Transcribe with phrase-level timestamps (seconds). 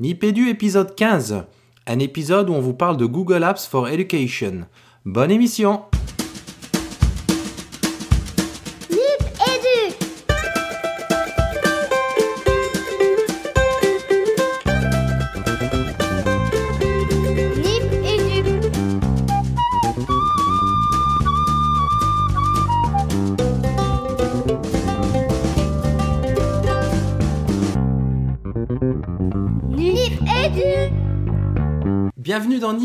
[0.00, 1.44] Nipédu épisode 15,
[1.86, 4.66] un épisode où on vous parle de Google Apps for Education.
[5.04, 5.82] Bonne émission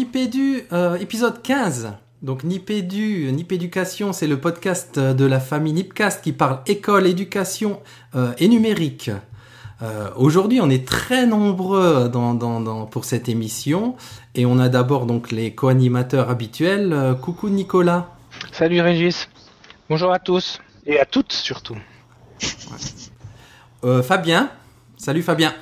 [0.07, 1.91] Nipédu, euh, épisode 15.
[2.21, 7.81] Donc Nipédu, Nipéducation, c'est le podcast de la famille Nipcast qui parle école, éducation
[8.15, 9.11] euh, et numérique.
[9.81, 13.97] Euh, Aujourd'hui, on est très nombreux dans, dans- dans- pour cette émission
[14.33, 16.95] et on a d'abord donc les co-animateurs habituels.
[17.21, 18.07] Coucou Nicolas.
[18.53, 19.27] Salut Régis.
[19.89, 20.59] Bonjour à tous.
[20.85, 21.75] Et à toutes surtout.
[24.03, 24.49] Fabien.
[24.97, 25.53] Salut Fabien.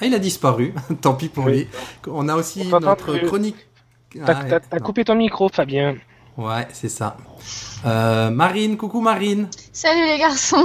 [0.00, 0.74] Ah, il a disparu.
[1.00, 1.52] Tant pis pour Oui.
[1.52, 1.68] lui.
[2.08, 3.26] On a aussi On notre plus.
[3.26, 3.56] chronique.
[4.24, 5.96] T'as Ah, coupé ton micro, Fabien.
[6.36, 7.16] Ouais, c'est ça.
[7.86, 9.48] Euh, Marine, coucou Marine.
[9.72, 10.64] Salut les garçons.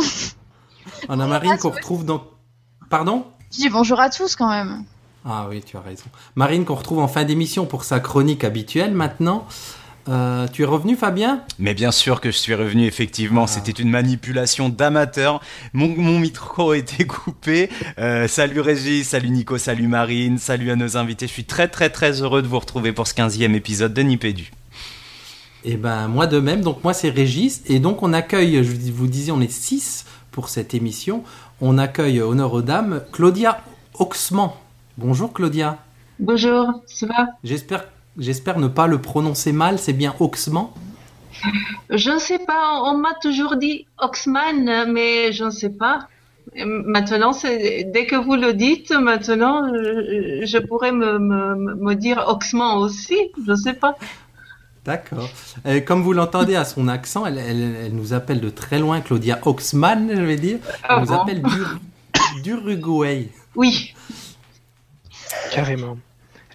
[1.09, 2.23] On a Marine qu'on retrouve dans.
[2.89, 4.83] Pardon Je dis bonjour à tous quand même.
[5.25, 6.05] Ah oui, tu as raison.
[6.35, 9.45] Marine qu'on retrouve en fin d'émission pour sa chronique habituelle maintenant.
[10.07, 11.43] Euh, tu es revenu Fabien?
[11.59, 13.47] Mais bien sûr que je suis revenu, effectivement.
[13.47, 15.41] C'était une manipulation d'amateur.
[15.73, 17.69] Mon, mon micro était coupé.
[17.99, 21.27] Euh, salut Régis, salut Nico, salut Marine, salut à nos invités.
[21.27, 24.51] Je suis très très très heureux de vous retrouver pour ce 15e épisode de Nipédu.
[25.65, 26.61] Eh ben moi de même.
[26.61, 28.63] Donc moi c'est Régis et donc on accueille.
[28.63, 31.23] Je vous disais on est 6 pour cette émission.
[31.61, 33.61] On accueille honneur aux dames Claudia
[33.95, 34.51] Oxman.
[34.97, 35.77] Bonjour Claudia.
[36.19, 37.27] Bonjour, ça va?
[37.43, 37.85] J'espère
[38.19, 39.79] j'espère ne pas le prononcer mal.
[39.79, 40.69] C'est bien Oxman.
[41.89, 46.07] Je ne sais pas, on m'a toujours dit Oxman, mais je ne sais pas.
[46.65, 52.77] Maintenant, dès que vous le dites, maintenant, je, je pourrais me, me, me dire Oxman
[52.79, 53.95] aussi, je ne sais pas.
[54.83, 55.29] D'accord.
[55.67, 59.01] Euh, comme vous l'entendez à son accent, elle, elle- elle nous appelle de très loin,
[59.01, 60.57] Claudia Oxman, je vais dire.
[60.67, 61.79] Elle Ah nous bon appelle d'Ur-
[62.43, 63.29] d'Uruguay.
[63.55, 63.93] Oui,
[65.51, 65.97] Carrément.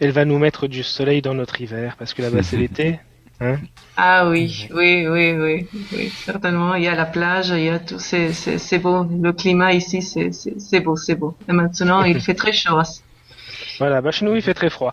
[0.04, 3.00] Elle va nous mettre du soleil dans notre hiver, parce que là-bas c'est l'été.
[3.96, 6.74] ah oui, oui, oui, oui, oui, certainement.
[6.74, 9.04] Il y a la plage, il y a tout, c'est, c'est, c'est beau.
[9.04, 11.34] Le climat ici, c'est, c'est, c'est beau, c'est beau.
[11.48, 12.82] Et maintenant, il fait très chaud.
[13.78, 14.92] Voilà, bah chez nous il fait très froid.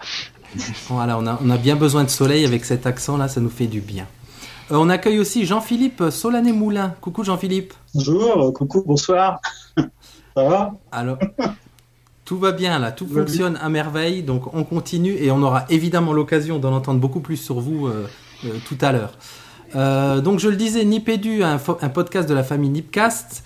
[0.87, 3.67] Voilà, on a, on a bien besoin de soleil avec cet accent-là, ça nous fait
[3.67, 4.07] du bien.
[4.71, 6.95] Euh, on accueille aussi Jean-Philippe Solanet-Moulin.
[7.01, 7.73] Coucou Jean-Philippe.
[7.93, 9.41] Bonjour, coucou, bonsoir.
[9.75, 10.71] Ça va?
[10.89, 11.17] Alors,
[12.31, 16.13] tout va bien là, tout fonctionne à merveille, donc on continue et on aura évidemment
[16.13, 18.07] l'occasion d'en entendre beaucoup plus sur vous euh,
[18.45, 19.11] euh, tout à l'heure.
[19.75, 23.43] Euh, donc je le disais, Nipédu, un, un podcast de la famille Nipcast.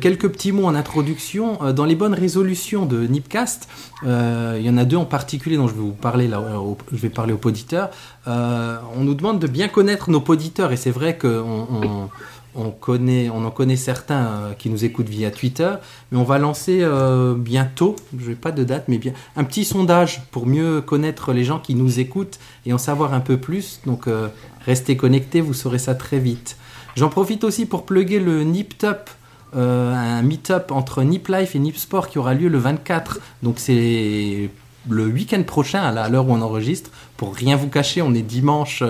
[0.00, 1.58] Quelques petits mots en introduction.
[1.74, 3.68] Dans les bonnes résolutions de Nipcast,
[4.02, 6.96] il y en a deux en particulier dont je vais vous parler là, au- je
[6.96, 7.90] vais parler aux poditeurs.
[8.26, 12.08] On nous demande de bien connaître nos poditeurs et c'est vrai qu'on on,
[12.54, 15.70] on connaît, on en connaît certains euh, qui nous écoutent via Twitter,
[16.10, 19.64] mais on va lancer euh, bientôt, je n'ai pas de date, mais bien un petit
[19.64, 23.80] sondage pour mieux connaître les gens qui nous écoutent et en savoir un peu plus.
[23.86, 24.28] Donc euh,
[24.64, 26.56] restez connectés, vous saurez ça très vite.
[26.96, 29.10] J'en profite aussi pour plugger le NipTup,
[29.56, 33.20] un meet-up entre Nip Life et Nip Sport qui aura lieu le 24.
[33.42, 34.50] Donc c'est
[34.88, 36.90] le week-end prochain à l'heure où on enregistre.
[37.16, 38.82] Pour rien vous cacher, on est dimanche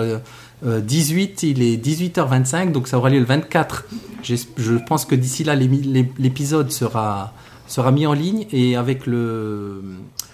[0.65, 3.85] 18, il est 18h25, donc ça aura lieu le 24.
[4.23, 7.33] J'es- Je pense que d'ici là, l'épisode sera,
[7.67, 9.81] sera mis en ligne et avec le,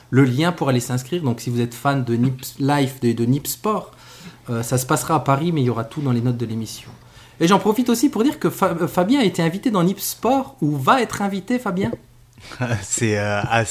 [0.09, 1.21] le lien pour aller s'inscrire.
[1.23, 3.91] Donc si vous êtes fan de Nip Life, de, de Nip Sport,
[4.49, 6.45] euh, ça se passera à Paris, mais il y aura tout dans les notes de
[6.45, 6.89] l'émission.
[7.39, 9.99] Et j'en profite aussi pour dire que Fa- euh, Fabien a été invité dans Nip
[9.99, 11.91] Sport, ou va être invité, Fabien?
[12.81, 13.63] C'est euh, ah,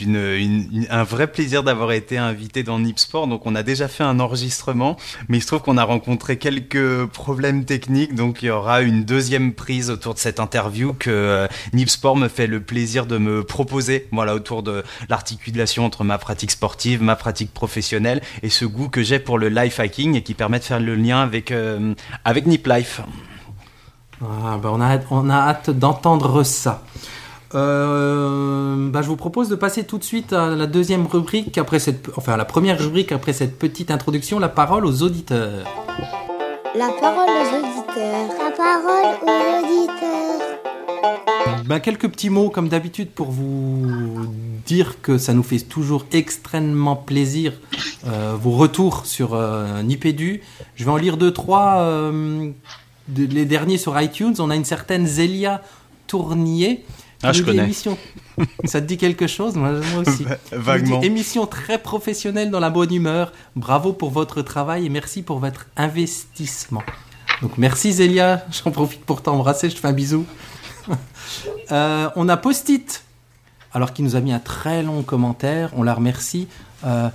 [0.00, 3.26] une, un vrai plaisir d'avoir été invité dans Nipsport.
[3.26, 4.96] Donc on a déjà fait un enregistrement,
[5.28, 8.14] mais il se trouve qu'on a rencontré quelques problèmes techniques.
[8.14, 12.28] Donc il y aura une deuxième prise autour de cette interview que euh, Nipsport me
[12.28, 14.08] fait le plaisir de me proposer.
[14.12, 19.02] Voilà autour de l'articulation entre ma pratique sportive, ma pratique professionnelle et ce goût que
[19.02, 21.94] j'ai pour le life hacking et qui permet de faire le lien avec euh,
[22.24, 23.00] avec Nip Life.
[24.22, 26.82] Ah, bah, on, a, on a hâte d'entendre ça.
[27.54, 31.78] Euh, bah, je vous propose de passer tout de suite à la deuxième rubrique, après
[31.78, 35.64] cette, enfin à la première rubrique après cette petite introduction, la parole aux auditeurs.
[36.74, 38.28] La parole aux auditeurs.
[38.38, 40.54] La parole aux auditeurs.
[41.66, 44.26] Ben, quelques petits mots comme d'habitude pour vous
[44.66, 47.52] dire que ça nous fait toujours extrêmement plaisir
[48.06, 50.42] euh, vos retours sur euh, Nipédu.
[50.74, 51.76] Je vais en lire deux trois.
[51.80, 52.50] euh,
[53.16, 54.34] les derniers sur iTunes.
[54.38, 55.62] On a une certaine Zélia
[56.06, 56.84] Tournier
[57.28, 57.62] Ah, je connais.
[57.64, 57.98] émission-
[58.64, 60.24] Ça te dit quelque chose moi, moi aussi.
[60.52, 61.00] Vaguement.
[61.02, 63.32] émission très professionnelle dans la bonne humeur.
[63.56, 66.82] Bravo pour votre travail et merci pour votre investissement.
[67.42, 70.24] Donc merci Zélia, j'en profite pour t'embrasser, je te fais un bisou.
[71.72, 73.04] Euh, on a Post-it,
[73.72, 76.46] alors qui nous a mis un très long commentaire, on la remercie.
[76.84, 77.08] Euh,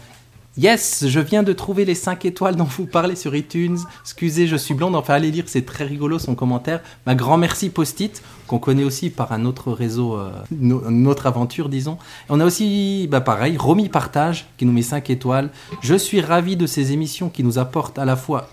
[0.58, 3.78] yes, je viens de trouver les 5 étoiles dont vous parlez sur iTunes.
[4.02, 6.82] Excusez, je suis blonde, enfin allez lire, c'est très rigolo son commentaire.
[7.06, 11.28] Ma grand merci Post-it, qu'on connaît aussi par un autre réseau, euh, no- une autre
[11.28, 11.98] aventure disons.
[12.30, 15.52] On a aussi, bah pareil, Romy Partage, qui nous met 5 étoiles.
[15.82, 18.50] Je suis ravi de ces émissions qui nous apportent à la fois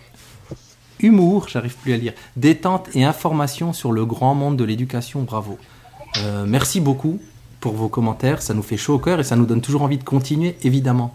[1.01, 5.59] humour, j'arrive plus à lire, détente et information sur le grand monde de l'éducation, bravo.
[6.19, 7.19] Euh, merci beaucoup
[7.61, 9.99] pour vos commentaires, ça nous fait chaud au cœur et ça nous donne toujours envie
[9.99, 11.15] de continuer, évidemment.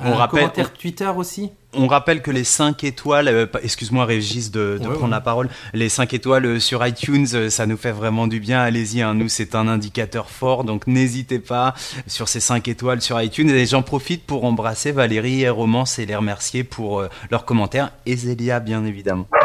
[0.00, 1.50] On rappelle- commentaire Twitter aussi?
[1.74, 5.10] On rappelle que les 5 étoiles, euh, excuse-moi Régis de, de Ouais, prendre ouais.
[5.10, 8.60] la parole, les 5 étoiles euh, sur iTunes, euh, ça nous fait vraiment du bien,
[8.62, 11.74] allez-y, hein, nous c'est un indicateur fort, donc n'hésitez pas
[12.06, 16.06] sur ces 5 étoiles sur iTunes, et j'en profite pour embrasser Valérie et Romance et
[16.06, 19.26] les remercier pour euh, leurs commentaires, et Zélia bien évidemment.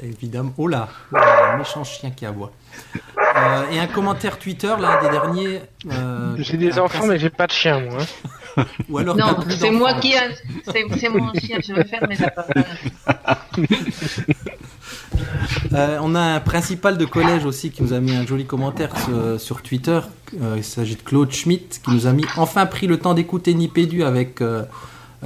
[0.00, 0.52] Évidemment.
[0.58, 2.52] Oh là, oh là, méchant chien qui aboie.
[3.48, 5.60] Euh, et un commentaire Twitter, l'un des derniers.
[5.90, 7.98] euh, J'ai des enfants, mais j'ai pas de chien, moi.
[8.56, 8.64] hein.
[8.88, 10.22] Ou alors Non, plus c'est moi qui a...
[10.64, 12.64] C'est c'est mon chien, je vais faire mes appareils.
[15.74, 18.90] Euh, on a un principal de collège aussi qui nous a mis un joli commentaire
[18.98, 20.00] sur, sur Twitter.
[20.40, 23.52] Euh, il s'agit de Claude Schmitt qui nous a mis enfin pris le temps d'écouter
[23.54, 24.40] Nipédu avec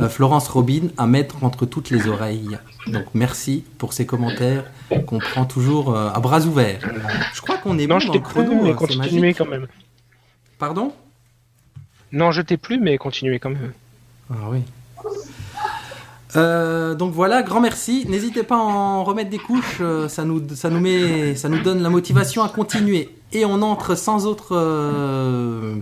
[0.09, 2.59] Florence Robin à mettre entre toutes les oreilles.
[2.87, 4.65] Donc merci pour ces commentaires
[5.07, 6.81] qu'on prend toujours euh, à bras ouverts.
[7.35, 9.67] Je crois qu'on est Non, bon je dans chrono, mais euh, c'est continuez quand même.
[10.59, 10.93] Pardon?
[12.13, 13.73] Non, je t'ai plus, mais continuez quand même.
[14.31, 14.63] Ah oui.
[16.37, 18.07] Euh, donc voilà, grand merci.
[18.09, 21.61] N'hésitez pas à en remettre des couches, euh, ça, nous, ça, nous met, ça nous
[21.61, 23.15] donne la motivation à continuer.
[23.33, 25.77] Et on entre sans autre, euh,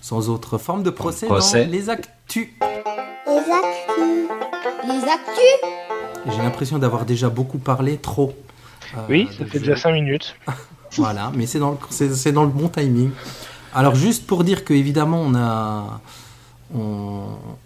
[0.00, 1.64] sans autre forme de procès, Procès.
[1.66, 2.48] dans les actus.
[3.26, 4.86] Les actus.
[4.86, 8.34] Les actus J'ai l'impression d'avoir déjà beaucoup parlé, trop.
[8.96, 10.36] Euh, Oui, ça fait je- déjà 5 minutes.
[10.96, 13.10] Voilà, mais c'est dans, le- dans le bon timing.
[13.72, 16.00] Alors juste pour dire que évidemment on a
[16.74, 17.20] on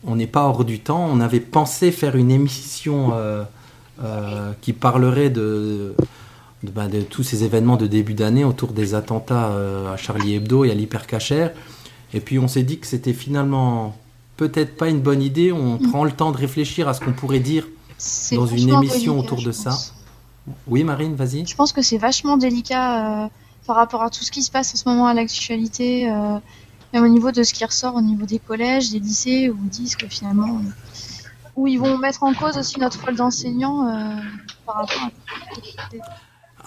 [0.06, 1.08] on n'est pas hors du temps.
[1.10, 3.42] On avait pensé faire une émission euh,
[4.02, 5.94] euh, qui parlerait de
[6.64, 10.34] de, ben, de tous ces événements de début d'année autour des attentats euh, à Charlie
[10.34, 11.48] Hebdo et à l'hypercacher.
[12.14, 13.94] Et puis on s'est dit que c'était finalement
[14.36, 15.52] peut-être pas une bonne idée.
[15.52, 17.66] On prend le temps de réfléchir à ce qu'on pourrait dire.
[18.32, 19.76] Dans une émission délicat, autour de ça.
[20.66, 21.46] Oui, Marine, vas-y.
[21.46, 23.28] Je pense que c'est vachement délicat euh,
[23.66, 26.38] par rapport à tout ce qui se passe en ce moment à l'actualité, euh,
[26.92, 29.70] même au niveau de ce qui ressort au niveau des collèges, des lycées, où ils
[29.70, 30.70] disent que finalement, euh,
[31.56, 34.16] où ils vont mettre en cause aussi notre rôle d'enseignant euh,
[34.66, 35.10] par rapport à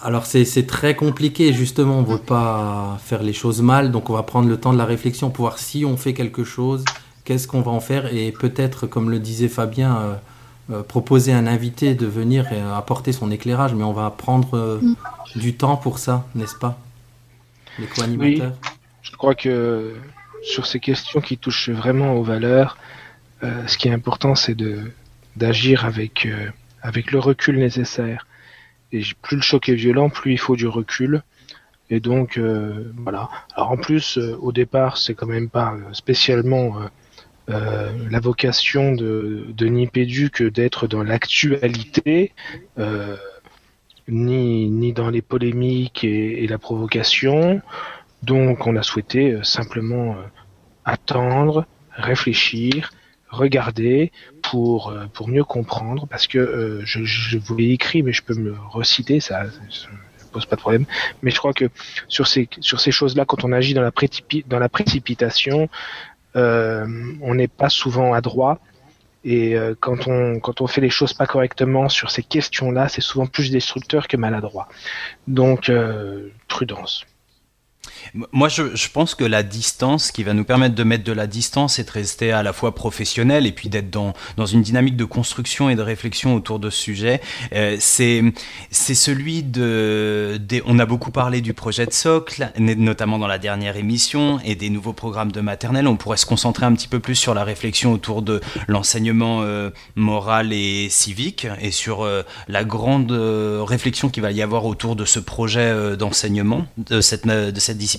[0.02, 4.14] Alors c'est c'est très compliqué justement, on veut pas faire les choses mal, donc on
[4.14, 6.84] va prendre le temps de la réflexion pour voir si on fait quelque chose,
[7.24, 10.14] qu'est-ce qu'on va en faire et peut-être, comme le disait Fabien, euh,
[10.70, 14.54] euh, proposer à un invité de venir et apporter son éclairage, mais on va prendre
[14.56, 15.40] euh, Mm.
[15.40, 16.78] du temps pour ça, n'est-ce pas
[17.78, 18.52] Les co-animateurs?
[19.02, 19.94] Je crois que
[20.42, 22.76] sur ces questions qui touchent vraiment aux valeurs,
[23.42, 24.92] euh, ce qui est important, c'est de
[25.36, 26.50] d'agir avec euh,
[26.82, 28.26] avec le recul nécessaire.
[28.92, 31.22] Et plus le choc est violent, plus il faut du recul.
[31.90, 33.28] Et donc euh, voilà.
[33.54, 36.76] Alors en plus, euh, au départ, c'est quand même pas euh, spécialement
[38.10, 42.34] la vocation de, de Nipédu que d'être dans l'actualité,
[44.06, 47.62] ni, dans les polémiques et, la provocation.
[48.22, 50.16] Donc on a souhaité simplement
[50.84, 52.90] attendre, réfléchir,
[53.28, 58.12] regarder pour, euh, pour mieux comprendre, parce que euh, je, je vous l'ai écrit, mais
[58.12, 60.86] je peux me reciter, ça ne pose pas de problème.
[61.22, 61.66] Mais je crois que
[62.08, 63.92] sur ces, sur ces choses-là, quand on agit dans la,
[64.46, 65.68] dans la précipitation,
[66.36, 66.86] euh,
[67.20, 68.60] on n'est pas souvent adroit.
[69.24, 73.26] Et quand, on, quand on fait les choses pas correctement sur ces questions-là, c'est souvent
[73.26, 74.68] plus destructeur que maladroit.
[75.26, 75.70] Donc,
[76.46, 77.04] prudence.
[78.32, 81.78] Moi, je, pense que la distance, qui va nous permettre de mettre de la distance
[81.78, 85.04] et de rester à la fois professionnel et puis d'être dans, dans une dynamique de
[85.04, 87.20] construction et de réflexion autour de ce sujet,
[87.52, 88.24] euh, c'est
[88.70, 93.76] celui de, des, on a beaucoup parlé du projet de socle, notamment dans la dernière
[93.76, 95.86] émission, et des nouveaux programmes de maternelle.
[95.86, 99.70] On pourrait se concentrer un petit peu plus sur la réflexion autour de l'enseignement euh,
[99.96, 105.04] moral et civique et sur euh, la grande réflexion qu'il va y avoir autour de
[105.04, 107.97] ce projet d'enseignement, de cette, de cette discipline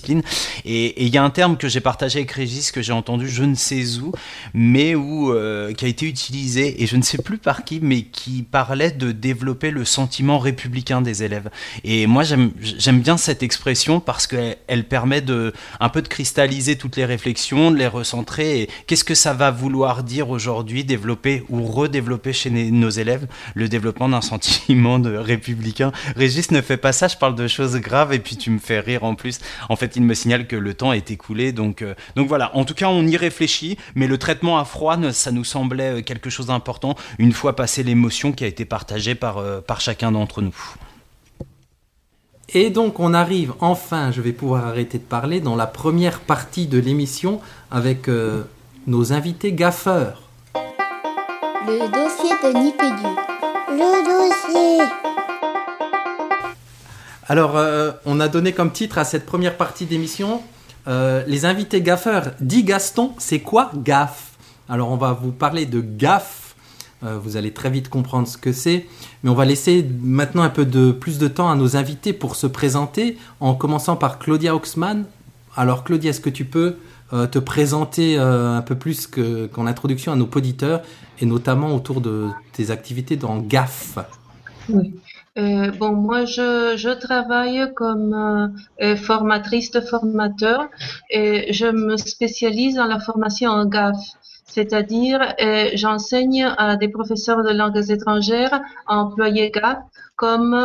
[0.64, 3.44] Et il y a un terme que j'ai partagé avec Régis, que j'ai entendu je
[3.44, 4.12] ne sais où,
[4.54, 8.02] mais où, euh, qui a été utilisé, et je ne sais plus par qui, mais
[8.02, 11.50] qui parlait de développer le sentiment républicain des élèves.
[11.84, 16.76] Et moi, j'aime bien cette expression parce qu'elle elle permet de, un peu de cristalliser
[16.76, 18.68] toutes les réflexions, de les recentrer.
[18.86, 24.08] Qu'est-ce que ça va vouloir dire aujourd'hui, développer ou redévelopper chez nos élèves le développement
[24.08, 25.92] d'un sentiment républicain?
[26.16, 28.80] Régis ne fait pas ça, je parle de choses graves et puis tu me fais
[28.80, 29.38] rire en plus.
[29.68, 32.54] En fait, il me signale que le temps est écoulé, donc, euh, donc voilà.
[32.54, 36.02] En tout cas, on y réfléchit, mais le traitement à froid, ça nous semblait euh,
[36.02, 40.12] quelque chose d'important une fois passé l'émotion qui a été partagée par, euh, par chacun
[40.12, 40.54] d'entre nous.
[42.52, 46.66] Et donc on arrive enfin, je vais pouvoir arrêter de parler, dans la première partie
[46.66, 48.08] de l'émission avec
[48.88, 50.22] nos invités gaffeurs.
[51.64, 53.10] Le dossier de Nipédu.
[53.68, 55.09] Le dossier.
[57.30, 60.42] Alors, euh, on a donné comme titre à cette première partie d'émission
[60.88, 62.32] euh, les invités gaffeurs.
[62.40, 64.32] Dit Gaston, c'est quoi gaffe?
[64.68, 66.56] Alors, on va vous parler de gaffe.
[67.04, 68.84] Euh, vous allez très vite comprendre ce que c'est.
[69.22, 72.34] Mais on va laisser maintenant un peu de plus de temps à nos invités pour
[72.34, 75.04] se présenter, en commençant par Claudia Oxman.
[75.56, 76.78] Alors, Claudia, est-ce que tu peux
[77.12, 80.82] te présenter un peu plus qu'en introduction à nos auditeurs
[81.20, 83.98] et notamment autour de tes activités dans GAF
[84.68, 84.94] Oui.
[85.40, 88.48] Euh, bon, moi, je, travaille comme euh,
[88.82, 90.68] euh, formatrice de formateur
[91.08, 93.96] et je me spécialise dans la formation en GAF.
[94.44, 95.20] C'est-à-dire,
[95.74, 99.78] j'enseigne à des professeurs de langues étrangères à employer GAF
[100.16, 100.58] comme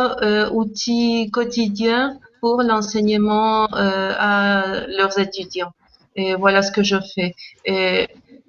[0.52, 5.70] outil quotidien pour l'enseignement à leurs étudiants.
[6.16, 7.36] Et voilà ce que je fais.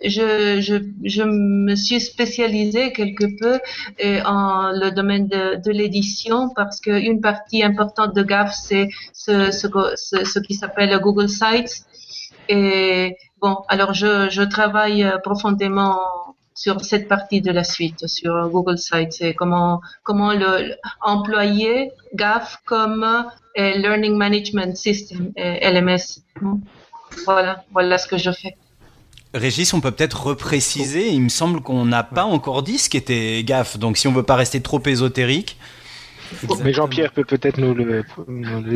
[0.04, 3.60] Je, me suis spécialisée quelque peu
[4.04, 10.54] euh, en le domaine de, l'édition parce qu'une partie importante de GAF, c'est ce, qui
[10.54, 11.86] s'appelle Google Sites.
[12.50, 16.00] Et bon, alors je, travaille profondément
[16.54, 20.32] sur cette partie de la suite, sur Google Sites et comment, comment
[21.01, 26.22] employer GAF comme euh, Learning Management System, euh, LMS.
[27.25, 28.56] Voilà, voilà ce que je fais.
[29.34, 31.10] Régis, on peut peut-être repréciser.
[31.10, 33.77] Il me semble qu'on n'a pas encore dit ce qu'était GAF.
[33.77, 35.57] Donc, si on veut pas rester trop ésotérique.
[36.63, 38.03] Mais Jean-Pierre peut peut-être nous le,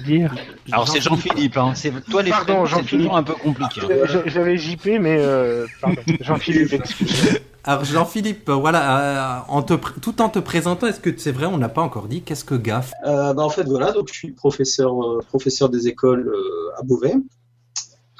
[0.01, 0.33] dire.
[0.71, 1.73] Alors c'est Jean-Philippe, hein.
[1.75, 3.81] c'est toi les pardon, c'est toujours un peu compliqué.
[4.25, 5.67] J'avais JP, mais euh,
[6.21, 7.41] Jean-Philippe, excusez.
[7.63, 9.61] Alors Jean-Philippe, voilà, euh,
[10.01, 12.55] tout en te présentant, est-ce que c'est vrai, on n'a pas encore dit, qu'est-ce que
[12.55, 14.93] GAF euh, bah, En fait, voilà, donc je suis professeur,
[15.27, 16.33] professeur des écoles
[16.79, 17.15] à Beauvais.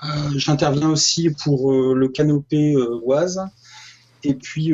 [0.04, 3.40] Euh, j'interviens aussi pour euh, le canopé euh, Oise
[4.24, 4.72] et puis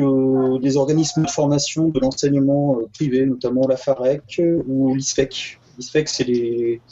[0.60, 5.58] des organismes de formation de l'enseignement privé, notamment la FAREC ou l'ISFEC.
[5.78, 6.82] L'ISFEC, c'est les,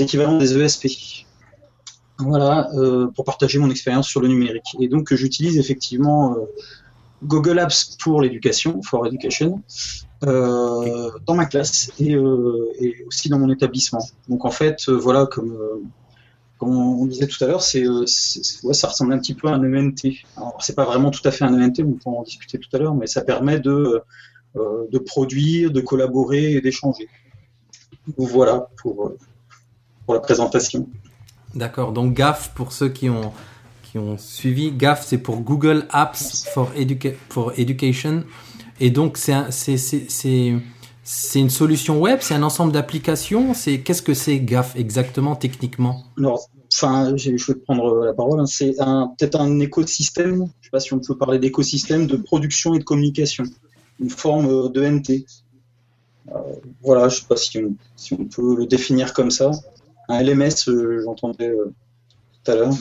[0.00, 0.86] équivalents des ESP.
[2.18, 2.70] Voilà,
[3.16, 4.76] pour partager mon expérience sur le numérique.
[4.78, 6.36] Et donc, j'utilise effectivement
[7.24, 9.60] Google Apps pour l'éducation, for education,
[10.22, 14.06] dans ma classe et, aussi dans mon établissement.
[14.28, 15.58] Donc, en fait, voilà, comme
[16.58, 19.62] comme on disait tout à l'heure, c'est, euh, ça ressemble un petit peu à un
[19.62, 19.94] ENT.
[20.36, 22.78] Alors, c'est pas vraiment tout à fait un ENT, on peut en discuter tout à
[22.78, 24.02] l'heure, mais ça permet de,
[24.56, 27.08] euh, de produire, de collaborer et d'échanger.
[28.16, 29.18] Voilà pour, euh,
[30.08, 30.88] la présentation.
[31.54, 33.32] D'accord, donc GAF, pour ceux qui ont,
[33.82, 36.72] qui ont suivi, GAF, c'est pour Google Apps for,
[37.28, 38.24] for Education.
[38.80, 39.48] Et donc, c'est,
[41.10, 43.54] c'est, une solution web, c'est un ensemble d'applications.
[43.54, 46.04] C'est qu'est-ce que c'est GAF exactement techniquement?
[46.18, 48.38] Alors, enfin, je vais prendre la parole.
[48.40, 48.46] Hein.
[48.46, 50.34] C'est peut-être un écosystème.
[50.34, 53.44] Je ne sais pas si on peut parler d'écosystème de production et de communication,
[54.00, 55.24] une forme euh, de NT.
[56.28, 56.32] Euh,
[56.82, 59.50] voilà, je ne sais pas si on, peut le définir comme ça.
[60.10, 61.54] Un LMS, euh, j'entendais
[62.44, 62.74] tout à l'heure.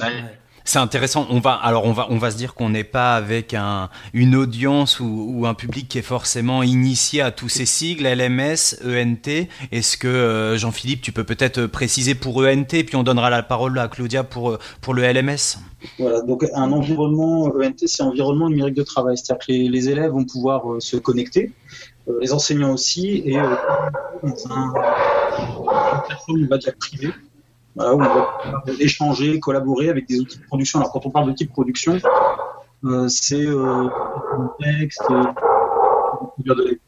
[0.68, 1.26] C'est intéressant.
[1.30, 4.36] On va alors on va on va se dire qu'on n'est pas avec un une
[4.36, 9.48] audience ou, un public qui est forcément initié à tous ces sigles LMS, ENT.
[9.72, 13.80] Est-ce que euh, Jean-Philippe, tu peux peut-être préciser pour ENT, puis on donnera la parole
[13.80, 15.58] à Claudia pour euh, pour le LMS.
[16.00, 16.20] Voilà.
[16.24, 20.70] Donc un environnement ENT, c'est environnement numérique de travail, c'est-à-dire que les, élèves vont pouvoir
[20.70, 21.54] euh, se connecter,
[22.20, 23.58] les enseignants aussi, et un,
[24.22, 24.74] une plateforme
[26.28, 27.14] on va dire privée
[27.78, 28.40] où on va
[28.80, 30.80] échanger, collaborer avec des outils de production.
[30.80, 32.00] Alors quand on parle d'outils de production,
[32.84, 33.90] euh, c'est euh,
[34.60, 35.24] texte, euh,
[36.38, 36.80] de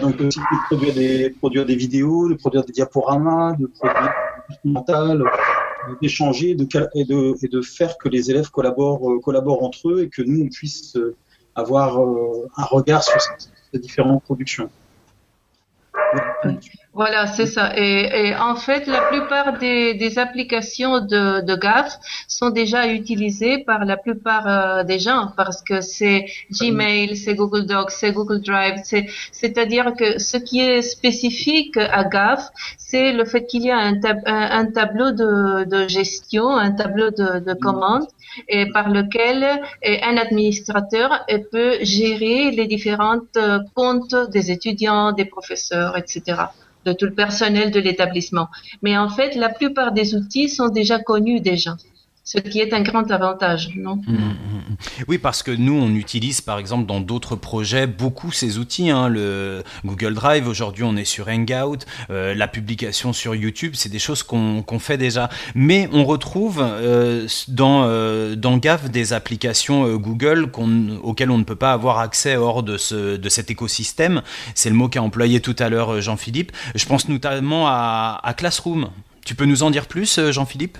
[0.00, 4.12] donc aussi de produire des, vidéos, de produire des diaporamas, de produire
[4.64, 5.22] des mental,
[6.00, 10.02] d'échanger de, et, de, et de faire que les élèves collaborent, euh, collaborent entre eux
[10.02, 10.96] et que nous, on puisse
[11.54, 14.70] avoir un regard sur ces différentes productions.
[16.16, 17.76] Okay Voilà, c'est ça.
[17.76, 23.98] Et, en fait, la plupart des, applications de, de GAF sont déjà utilisées par la
[23.98, 28.76] plupart euh, des gens parce que c'est Gmail, c'est Google Docs, c'est Google Drive.
[29.30, 32.48] C'est-à-dire que ce qui est spécifique à GAF,
[32.78, 37.40] c'est le fait qu'il y a un, un, tableau de, de, gestion, un tableau de,
[37.40, 38.08] de commandes
[38.48, 39.44] et par lequel
[39.84, 46.46] un administrateur peut gérer les différentes euh, comptes des étudiants, des professeurs, etc
[46.86, 48.48] de tout le personnel de l'établissement.
[48.82, 51.76] Mais en fait, la plupart des outils sont déjà connus déjà
[52.26, 53.96] ce qui est un grand avantage, non?
[54.04, 54.76] Mmh, mmh, mmh.
[55.06, 58.90] Oui, parce que nous, on utilise par exemple dans d'autres projets beaucoup ces outils.
[58.90, 63.90] Hein, le Google Drive, aujourd'hui, on est sur Hangout, euh, la publication sur YouTube, c'est
[63.90, 65.30] des choses qu'on fait déjà.
[65.54, 70.50] Mais on retrouve euh, dans, euh, dans GAF des applications Google
[71.04, 74.22] auxquelles on ne peut pas avoir accès hors de, ce, de cet écosystème.
[74.56, 76.50] C'est le mot qu'a employé tout à l'heure Jean-Philippe.
[76.74, 78.90] Je pense notamment à, à Classroom.
[79.24, 80.78] Tu peux nous en dire plus, Jean-Philippe?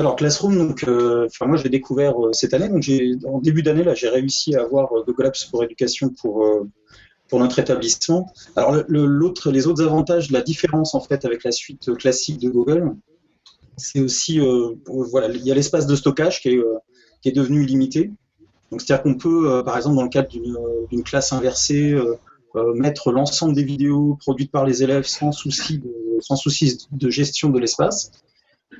[0.00, 2.84] Alors Classroom, donc, euh, moi j'ai découvert euh, cette année, donc
[3.26, 6.46] en début d'année là j'ai réussi à avoir euh, Google Apps pour éducation pour
[7.28, 8.30] pour notre établissement.
[8.56, 12.94] Alors les autres avantages, la différence en fait avec la suite classique de Google,
[13.76, 14.40] c'est aussi
[14.86, 16.62] voilà il y a l'espace de stockage qui est
[17.22, 18.10] qui est devenu illimité.
[18.70, 21.94] Donc c'est-à-dire qu'on peut par exemple dans le cadre d'une classe inversée
[22.74, 25.82] mettre l'ensemble des vidéos produites par les élèves sans souci
[26.20, 28.12] sans souci de gestion de l'espace.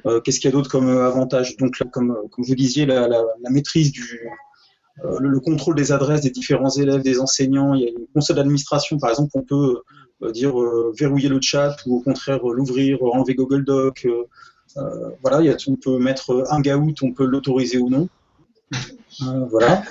[0.06, 1.56] Euh, qu'est-ce qu'il y a d'autre comme euh, avantage?
[1.56, 3.08] Donc, comme, comme vous disiez, la,
[3.50, 4.28] maîtrise du,
[5.04, 7.74] euh, le, contrôle des adresses des différents élèves, des enseignants.
[7.74, 9.82] Il y a une console d'administration, par exemple, on peut
[10.32, 10.54] dire
[10.96, 14.06] verrouiller le chat ou au contraire l'ouvrir, enlever Google Doc.
[15.20, 18.08] voilà, il y a, on peut mettre un Hangout, on peut l'autoriser ou non.
[19.50, 19.82] voilà.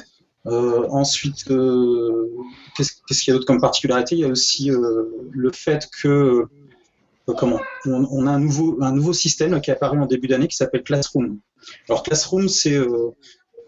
[0.45, 4.15] ensuite, qu'est-ce qu'il y a d'autre comme particularité?
[4.15, 6.45] Il y a aussi le fait que euh,
[7.25, 10.55] comment on, a un nouveau, un nouveau système qui est apparu en début d'année qui
[10.55, 11.39] s'appelle Classroom.
[11.87, 13.11] Alors Classroom, c'est, euh,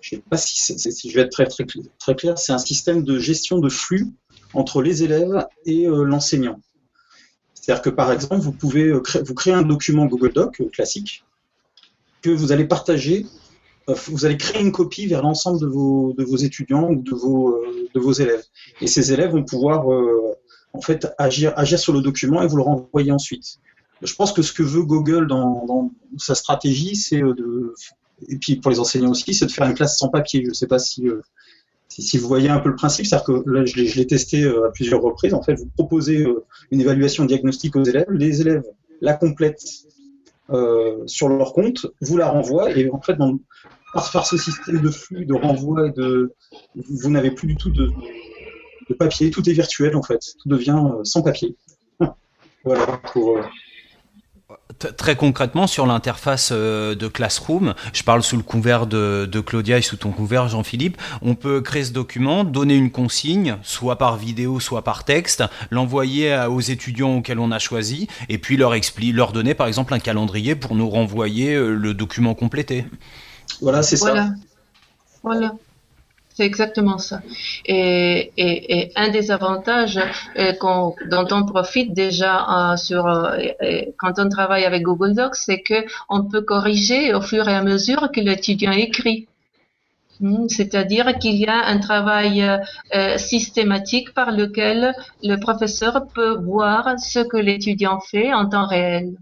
[0.01, 1.65] je ne sais pas si, je vais être très, très,
[1.99, 4.07] très clair, c'est un système de gestion de flux
[4.53, 6.59] entre les élèves et euh, l'enseignant.
[7.53, 11.23] C'est-à-dire que par exemple, vous pouvez vous créer un document Google Doc classique
[12.21, 13.25] que vous allez partager,
[13.87, 17.61] vous allez créer une copie vers l'ensemble de vos, de vos étudiants ou de vos,
[17.93, 18.43] de vos élèves.
[18.81, 19.85] Et ces élèves vont pouvoir
[20.73, 23.59] en fait, agir, sur le document et vous le renvoyez ensuite.
[24.01, 27.73] Je pense que ce que veut Google dans, sa stratégie, c'est euh, de,
[28.27, 30.41] et puis pour les enseignants aussi, c'est de faire une classe sans papier.
[30.43, 31.21] Je ne sais pas si, euh,
[31.87, 34.71] si, vous voyez un peu le principe, c'est-à-dire que là, je l'ai testé euh, à
[34.71, 35.33] plusieurs reprises.
[35.33, 36.25] En fait, vous proposez
[36.71, 38.63] une évaluation diagnostique aux élèves, les élèves
[38.99, 39.63] la complètent
[41.05, 43.17] sur leur compte, vous la renvoient, et en fait,
[43.93, 45.91] par, ce système de flux, de renvoi,
[46.75, 47.89] vous n'avez plus du tout de,
[48.89, 51.55] de papier, tout est virtuel en fait, tout devient euh, sans papier.
[52.63, 53.37] voilà pour.
[53.37, 53.41] Euh,
[54.97, 59.81] très concrètement, sur l'interface euh, de Classroom, je parle sous le couvert de, Claudia et
[59.81, 64.59] sous ton couvert Jean-Philippe, on peut créer ce document, donner une consigne, soit par vidéo,
[64.59, 69.31] soit par texte, l'envoyer aux étudiants auxquels on a choisi, et puis leur, expliquer, leur
[69.31, 72.85] donner par exemple un calendrier pour nous renvoyer le document complété.
[73.61, 74.31] Voilà, c'est ça.
[75.23, 75.53] Voilà.
[76.33, 77.21] C'est exactement ça.
[77.65, 79.99] Et, un des avantages
[80.37, 80.53] euh,
[81.09, 86.23] dont on profite déjà euh, euh, quand on travaille avec Google Docs, c'est que on
[86.23, 89.27] peut corriger au fur et à mesure que l'étudiant écrit.
[90.19, 92.43] Hmm, c'est-à-dire qu'il y a un travail
[93.17, 99.13] systématique par lequel le professeur peut voir ce que l'étudiant fait en temps réel.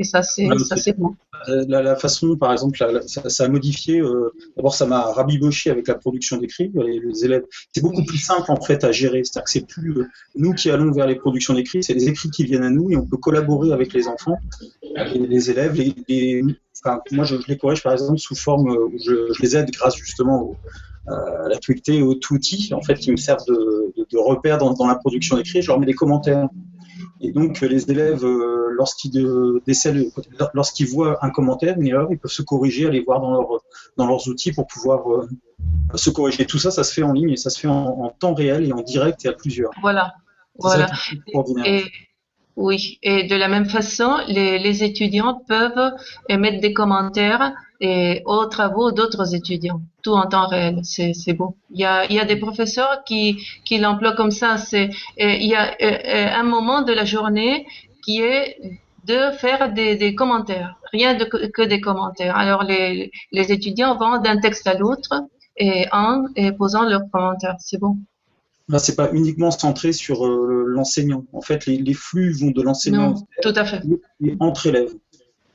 [0.00, 1.14] Et ça, c'est bon.
[1.50, 4.00] Euh, la, façon, par exemple, ça, a modifié.
[4.00, 6.72] Euh, d'abord, ça m'a rabiboché avec la production d'écrits.
[6.74, 9.22] Les, élèves, c'est beaucoup plus simple en fait à gérer.
[9.24, 12.30] C'est-à-dire que c'est plus euh, nous qui allons vers les productions d'écrits, c'est les écrits
[12.30, 14.38] qui viennent à nous et on peut collaborer avec les enfants,
[15.14, 15.74] les, élèves.
[16.08, 16.42] Les,
[17.12, 20.56] moi, je, les corrige par exemple sous forme où je, les aide grâce justement
[21.08, 24.72] à la tweeté et aux outils en fait qui me servent de, de, repères dans,
[24.72, 25.60] dans la production d'écrits.
[25.60, 26.48] Je leur mets des commentaires
[27.22, 30.10] et donc, les élèves, euh, lorsqu'ils décèlent,
[30.54, 33.48] lorsqu'ils voient un commentaire, ils peuvent se corriger, aller voir dans, leur,
[33.98, 35.28] dans leurs outils pour pouvoir euh,
[35.96, 36.46] se corriger.
[36.46, 38.72] Tout ça, ça se fait en ligne et ça se fait en, temps réel et
[38.72, 39.70] en direct et à plusieurs.
[39.82, 40.14] Voilà.
[40.58, 40.86] Voilà.
[41.66, 41.84] Et,
[42.56, 45.92] oui, et de la même façon, les, les étudiants peuvent
[46.28, 50.80] émettre des commentaires et aux travaux d'autres étudiants, tout en temps réel.
[50.82, 51.56] C'est, c'est beau.
[51.70, 54.58] Il y a, il y a des professeurs qui, qui l'emploient comme ça.
[54.58, 57.66] C'est, il y a euh, euh, un moment de la journée
[58.04, 58.58] qui est
[59.06, 62.36] de faire des, des commentaires, rien de, que des commentaires.
[62.36, 65.14] Alors les, les étudiants vont d'un texte à l'autre
[65.56, 67.56] et en et posant leurs commentaires.
[67.60, 67.96] C'est bon.
[68.68, 71.24] Là, c'est pas uniquement centré sur euh, l'enseignant.
[71.32, 73.82] En fait, les, les, flux vont de l'enseignant tout à fait.
[74.38, 74.94] entre élèves.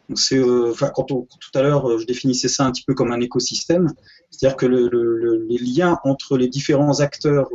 [0.09, 2.93] Donc c'est, euh, enfin, quand tout à l'heure, euh, je définissais ça un petit peu
[2.93, 3.91] comme un écosystème,
[4.29, 7.49] c'est-à-dire que le, le, les liens entre les différents acteurs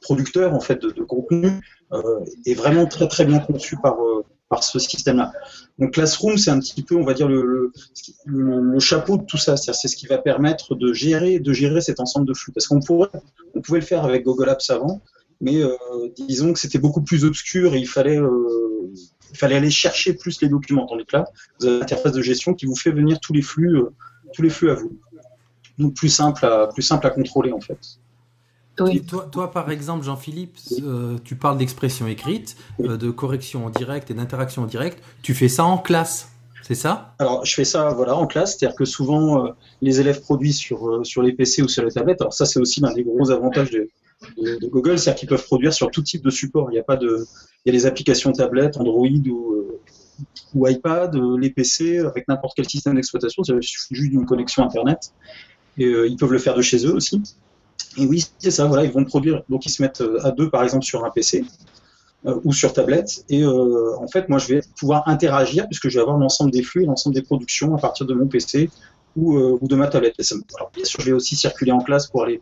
[0.00, 1.60] producteurs en fait de, de contenu
[2.46, 3.96] est vraiment très très bien conçu par
[4.48, 5.32] par ce système-là.
[5.78, 7.72] Donc Classroom, c'est un petit peu, on va dire, le,
[8.26, 9.56] le, chapeau de tout ça.
[9.56, 12.52] C'est ce qui va permettre de gérer, de gérer cet ensemble de flux.
[12.52, 13.08] Parce qu'on pourrait,
[13.54, 15.00] on pouvait le faire avec Google Apps avant,
[15.40, 15.74] mais euh,
[16.28, 18.92] disons que c'était beaucoup plus obscur et il fallait, euh,
[19.34, 20.86] il fallait aller chercher plus les documents.
[20.86, 21.24] Tandis que là,
[21.58, 23.90] vous avez l'interface de gestion qui vous fait venir tous les flux, euh,
[24.32, 24.96] tous les flux à vous.
[25.76, 27.98] Donc plus simple à, plus simple à contrôler en fait.
[28.76, 34.10] Toi, toi, par exemple, Jean-Philippe, euh, tu parles d'expression écrite, euh, de correction en direct
[34.10, 35.02] et d'interaction en direct.
[35.22, 37.14] Tu fais ça en classe, c'est ça?
[37.20, 41.06] Alors, je fais ça voilà, en classe, c'est-à-dire que souvent, euh, les élèves produisent sur,
[41.06, 42.20] sur les PC ou sur les tablettes.
[42.20, 43.88] Alors, ça, c'est aussi l'un des gros avantages de,
[44.36, 46.70] de, Google, c'est-à-dire qu'ils peuvent produire sur tout type de support.
[46.70, 47.24] Il y a pas de,
[47.64, 49.64] il y a les applications tablettes, Android ou,
[50.54, 53.42] ou iPad, les PC, avec n'importe quel système d'exploitation.
[53.42, 55.12] Il suffit juste d'une connexion Internet.
[55.76, 57.20] Et ils peuvent le faire de chez eux aussi.
[57.96, 60.50] Et oui, c'est ça, voilà, ils vont produire, donc ils se mettent euh, à deux
[60.50, 61.44] par exemple sur un PC
[62.26, 65.94] euh, ou sur tablette, et euh, en fait moi je vais pouvoir interagir puisque je
[65.94, 68.70] vais avoir l'ensemble des flux et l'ensemble des productions à partir de mon PC
[69.16, 70.16] ou, ou de ma tablette.
[70.56, 72.40] Alors, bien sûr, je vais aussi circuler en classe pour aller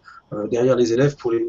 [0.51, 1.47] derrière les élèves pour les,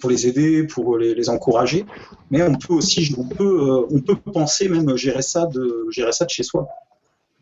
[0.00, 1.84] pour les aider, pour les, encourager,
[2.30, 6.24] mais on peut aussi, on peut, on peut penser même gérer ça de, gérer ça
[6.24, 6.68] de chez soi.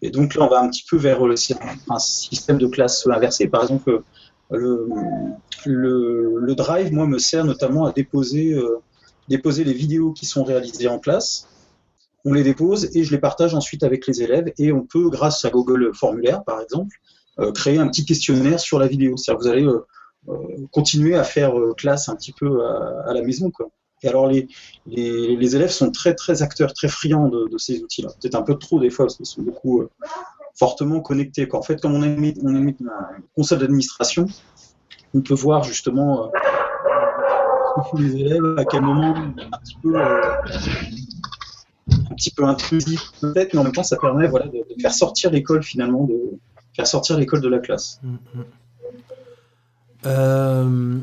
[0.02, 3.46] Et donc là, on va un petit peu vers un système de classe inversé.
[3.46, 4.02] Par exemple,
[4.50, 4.88] le,
[5.64, 8.80] le, Drive, moi, me sert notamment à déposer, euh,
[9.28, 11.48] déposer les vidéos qui sont réalisées en classe.
[12.24, 14.52] On les dépose et je les partage ensuite avec les élèves.
[14.58, 16.96] Et on peut, grâce à Google Formulaire, par exemple,
[17.38, 19.16] euh, créer un petit questionnaire sur la vidéo.
[19.16, 23.50] C'est-à-dire vous allez euh, continuer à faire classe un petit peu à, la maison.
[24.04, 24.46] Et alors, les,
[25.56, 28.10] élèves sont très, très acteurs, très friands de, ces outils-là.
[28.20, 29.84] Peut-être un peu trop des fois, parce qu'ils sont beaucoup
[30.54, 31.48] fortement connectés.
[31.52, 32.74] En fait, comme on a mis, on une
[33.34, 34.26] console d'administration,
[35.14, 36.28] on peut voir justement euh,
[37.86, 39.30] ce que les élèves, à quel moment un
[39.86, 40.20] euh,
[42.12, 45.30] un petit peu intrusif peut-être, mais en même temps ça permet voilà, de, faire sortir
[45.30, 46.38] l'école finalement, de
[46.74, 48.00] faire sortir l'école de la classe.
[48.02, 48.44] Mm, mm.
[50.04, 50.98] Euh,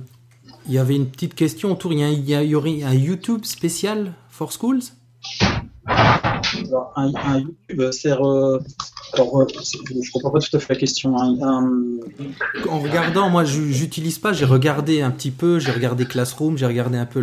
[0.67, 3.45] il y avait une petite question autour, il y, a, il y aurait un YouTube
[3.45, 4.81] spécial for schools?
[5.87, 8.59] Alors, un, un YouTube, c'est euh,
[9.19, 9.45] alors, euh,
[10.01, 11.17] je comprends pas tout à fait la question.
[11.19, 11.37] Hein.
[12.69, 14.33] En regardant, moi, j'utilise pas.
[14.33, 15.59] J'ai regardé un petit peu.
[15.59, 16.57] J'ai regardé Classroom.
[16.57, 17.19] J'ai regardé un peu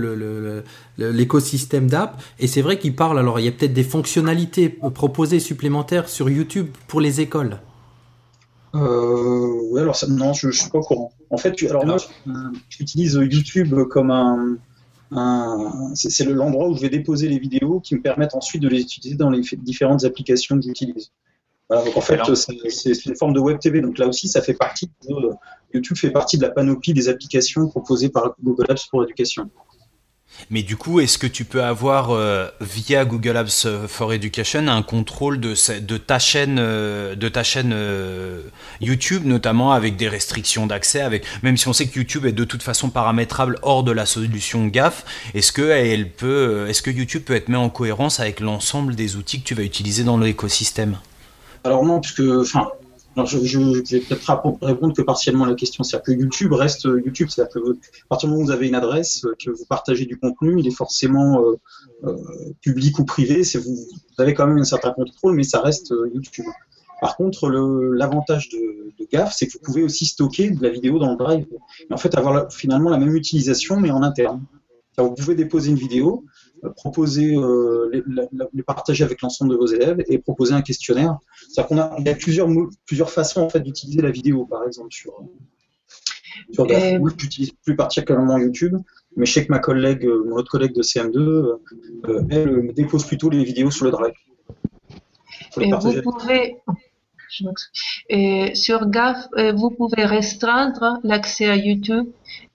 [0.99, 2.23] l'écosystème le, le, d'app.
[2.39, 3.19] Et c'est vrai qu'il parle.
[3.19, 7.59] Alors, il y a peut-être des fonctionnalités proposées supplémentaires sur YouTube pour les écoles.
[8.75, 11.13] Euh, oui, alors ça, non, je, je suis pas au courant.
[11.31, 14.57] En fait, alors, alors moi, j'utilise YouTube comme un
[15.95, 19.15] c'est l'endroit où je vais déposer les vidéos qui me permettent ensuite de les utiliser
[19.15, 21.13] dans les différentes applications que j'utilise.
[21.69, 23.81] Voilà, donc en fait, c'est une forme de web TV.
[23.81, 25.15] Donc là aussi, ça fait partie de,
[25.75, 29.51] YouTube fait partie de la panoplie des applications proposées par Google Apps pour l'éducation.
[30.51, 34.83] Mais du coup, est-ce que tu peux avoir euh, via Google Apps for Education un
[34.83, 38.43] contrôle de, de ta chaîne, euh, de ta chaîne euh,
[38.81, 42.45] YouTube, notamment avec des restrictions d'accès, avec même si on sait que YouTube est de
[42.45, 47.23] toute façon paramétrable hors de la solution GAF, est-ce que elle peut, est-ce que YouTube
[47.25, 50.99] peut être mis en cohérence avec l'ensemble des outils que tu vas utiliser dans l'écosystème?
[51.67, 52.69] Alors non, puisque enfin
[53.25, 55.83] je, vais peut-être répondre que partiellement à la question.
[55.83, 57.29] C'est-à-dire que YouTube reste YouTube.
[57.31, 60.05] C'est-à-dire que à partir du moment où vous avez une adresse, euh, que vous partagez
[60.05, 61.57] du contenu, il est forcément euh,
[62.05, 62.17] euh,
[62.61, 63.43] public ou privé.
[63.43, 63.77] C'est vous,
[64.19, 66.47] avez quand même un certain contrôle, mais ça reste euh, YouTube.
[67.01, 68.59] Par contre, l'avantage de,
[69.13, 71.47] GAF, c'est que vous pouvez aussi stocker de la vidéo dans le drive
[71.89, 74.43] et en fait avoir finalement la même utilisation, mais en interne.
[74.99, 76.25] Vous pouvez déposer une vidéo,
[76.77, 78.03] proposer, euh, les,
[78.53, 81.19] les, partager avec l'ensemble de vos élèves et proposer un questionnaire.
[81.49, 82.49] C'est-à-dire qu'on a, il y a plusieurs,
[82.87, 85.13] plusieurs façons en fait d'utiliser la vidéo, par exemple sur.
[86.53, 86.99] sur et...
[86.99, 88.77] Moi, j'utilise plus particulièrement YouTube,
[89.17, 93.05] mais je sais que ma collègue, euh, mon autre collègue de CM2, euh, elle dépose
[93.05, 94.15] plutôt les vidéos sur le Drive.
[95.61, 96.57] Et vous pouvez,
[98.09, 102.07] et sur GAF, vous pouvez restreindre l'accès à YouTube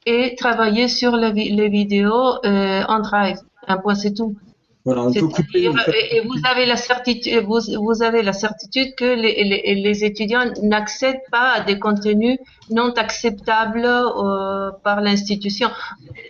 [0.06, 3.38] et travailler sur les, vidéos euh, en Drive.
[3.68, 4.36] Un point, c'est tout.
[4.84, 5.66] Voilà, on peut couper,
[6.12, 10.46] Et vous avez la certitude, vous, vous avez la certitude que les, les, les étudiants
[10.64, 12.40] n'accèdent pas à des contenus
[12.72, 15.70] non acceptables euh, par l'institution.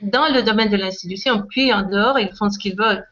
[0.01, 3.05] Dans le domaine de l'institution, puis en dehors, ils font ce qu'ils veulent.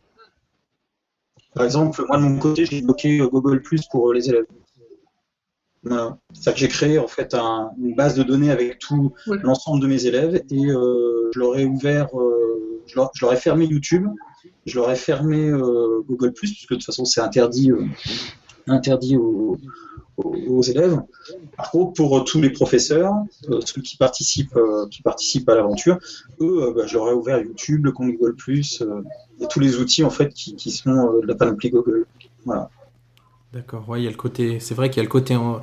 [1.56, 4.46] Par exemple, moi de mon côté, j'ai bloqué Google Plus pour les élèves.
[5.84, 6.18] Voilà.
[6.34, 9.38] C'est-à-dire que j'ai créé en fait un- une base de données avec tout Oui.
[9.44, 13.66] l'ensemble de mes élèves et euh, je leur ai ouvert, euh, je, leur, ai fermé
[13.66, 14.08] YouTube,
[14.66, 17.86] je leur ai fermé euh, Google puisque de toute façon c'est interdit, euh,
[20.18, 21.02] aux, élèves.
[21.56, 23.14] Par contre, pour euh, tous les professeurs,
[23.66, 24.58] ceux qui participent,
[25.48, 25.98] à l'aventure,
[26.42, 28.36] eux, euh, bah, ai ouvert YouTube, le compte Google
[29.42, 32.06] et tous les outils en fait qui, qui sont de la panoplie Google.
[32.46, 32.70] Voilà.
[33.52, 35.56] D'accord, ouais, il y a le côté, c'est vrai qu'il y a le côté en-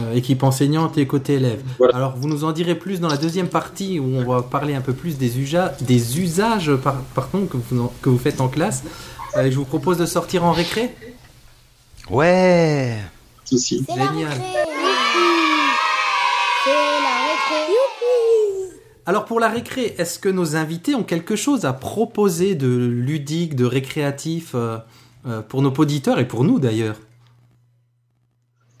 [0.00, 1.60] euh, équipe enseignante et côté élève.
[1.76, 1.96] Voilà.
[1.96, 4.80] Alors, vous nous en direz plus dans la deuxième partie où on va parler un
[4.80, 8.46] peu plus des, usa- des usages par, pardon, que, vous, en- que vous faites en
[8.46, 8.84] classe.
[9.36, 10.94] Euh, je vous propose de sortir en récré.
[12.10, 12.96] Ouais
[13.44, 13.84] Ceci.
[13.88, 14.28] C'est la Génial.
[14.28, 14.44] récré.
[16.64, 17.72] C'est la récré.
[17.72, 18.76] Youpi.
[19.04, 23.56] Alors, pour la récré, est-ce que nos invités ont quelque chose à proposer de ludique,
[23.56, 24.78] de récréatif euh,
[25.26, 26.94] euh, pour nos auditeurs et pour nous d'ailleurs?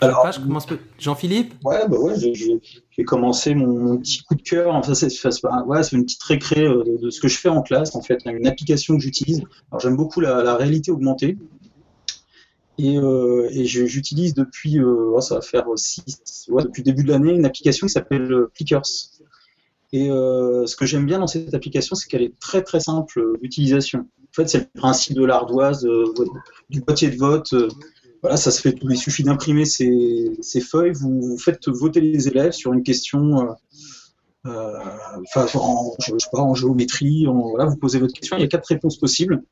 [0.06, 0.66] Alors, Page, commence
[0.98, 1.54] Jean-Philippe?
[1.64, 2.60] Ouais, bah ouais, j'ai-
[3.04, 4.74] commencé mon, mon petit coup de cœur.
[4.74, 5.08] Enfin, c'est
[5.66, 8.18] ouais, une petite récré euh, de, de ce que je fais en classe, en fait,
[8.26, 9.42] une application que j'utilise.
[9.70, 11.36] Alors, j'aime beaucoup la, la réalité augmentée.
[12.78, 16.04] Et, euh, et je- j'utilise depuis, euh, ouais, ça va faire six,
[16.48, 18.82] ouais, depuis le début de l'année, une application qui s'appelle Clickers.
[19.92, 23.38] Et euh, ce que j'aime bien dans cette application, c'est qu'elle est très très simple
[23.42, 24.00] d'utilisation.
[24.00, 25.86] En fait, c'est le principe de l'ardoise,
[26.70, 27.54] du boîtier de vote.
[28.22, 28.74] Voilà, ça se fait.
[28.82, 30.92] Il suffit d'imprimer ces, ces feuilles.
[30.92, 33.52] Vous, vous faites voter les élèves sur une question, euh,
[34.46, 34.78] euh,
[35.34, 37.26] enfin, en, je sais pas, en géométrie.
[37.26, 38.36] Voilà, vous posez votre question.
[38.36, 39.42] Il y a quatre réponses possibles.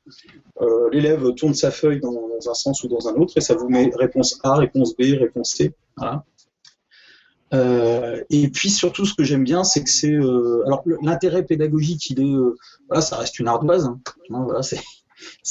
[0.63, 3.55] Euh, L'élève tourne sa feuille dans, dans un sens ou dans un autre et ça
[3.55, 5.75] vous met réponse A, réponse B, réponse C.
[5.97, 6.25] Voilà.
[7.53, 12.09] Euh, et puis surtout, ce que j'aime bien, c'est que c'est euh, alors l'intérêt pédagogique,
[12.11, 12.57] il est euh,
[12.89, 13.87] voilà, ça reste une ardoise.
[13.87, 14.01] Hein.
[14.31, 14.79] Hein, voilà, c'est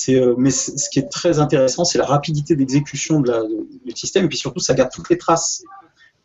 [0.10, 4.38] euh, mais ce qui est très intéressant, c'est la rapidité d'exécution du système, et puis
[4.38, 5.64] surtout, ça garde toutes les traces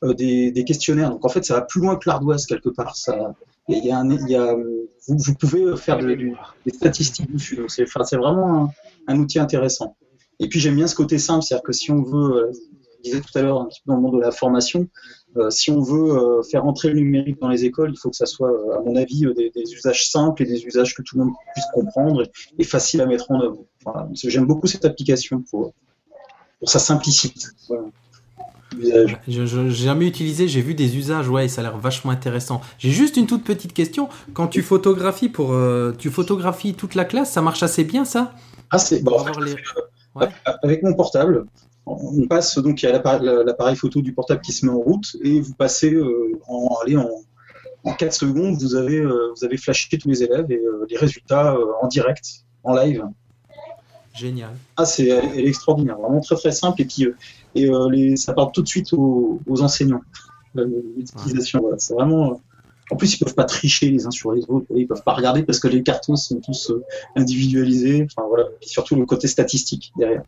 [0.02, 1.10] euh, des, questionnaires.
[1.10, 2.96] Donc en fait, ça va plus loin que l'ardoise quelque part.
[2.96, 3.34] Ça,
[3.68, 7.56] vous, pouvez faire de- du- des statistiques dessus.
[7.56, 7.84] Donc c'est
[8.16, 8.70] vraiment un,
[9.08, 9.96] un outil intéressant.
[10.40, 12.52] Et puis j'aime bien ce côté simple, c'est-à-dire que si on veut, euh,
[12.98, 14.88] je disais tout à l'heure un petit peu dans le monde de la formation,
[15.36, 18.16] euh, si on veut euh, faire entrer le numérique dans les écoles, il faut que
[18.16, 21.18] ça soit, euh, à mon avis, des, des usages simples et des usages que tout
[21.18, 23.64] le monde puisse comprendre et, et facile à mettre en œuvre.
[23.84, 24.08] Voilà.
[24.12, 25.72] J'aime beaucoup cette application pour,
[26.58, 27.46] pour sa simplicité.
[27.68, 27.84] Voilà.
[29.28, 32.60] Je j'ai jamais utilisé, j'ai vu des usages, ouais, et ça a l'air vachement intéressant.
[32.78, 34.08] J'ai juste une toute petite question.
[34.32, 38.34] Quand tu photographies pour, euh, tu photographies toute la classe, ça marche assez bien, ça?
[38.70, 40.28] Ah, c'est bon, en fait,
[40.62, 41.46] avec mon portable.
[41.86, 45.16] On passe donc il y a l'appareil photo du portable qui se met en route
[45.22, 47.10] et vous passez euh, en, allez, en,
[47.84, 50.96] en 4 secondes, vous avez, euh, vous avez flashé tous les élèves et euh, les
[50.96, 53.04] résultats euh, en direct, en live.
[54.14, 54.50] Génial.
[54.76, 57.16] Ah, c'est elle, elle est extraordinaire, vraiment très très simple et puis euh,
[57.54, 60.02] et euh, les, ça part tout de suite aux, aux enseignants.
[60.54, 62.40] L'utilisation, voilà, c'est vraiment.
[62.90, 64.66] en plus, ils peuvent pas tricher les uns sur les autres.
[64.74, 66.72] Ils peuvent pas regarder parce que les cartons sont tous
[67.16, 68.06] individualisés.
[68.08, 70.22] Enfin voilà, et surtout le côté statistique derrière.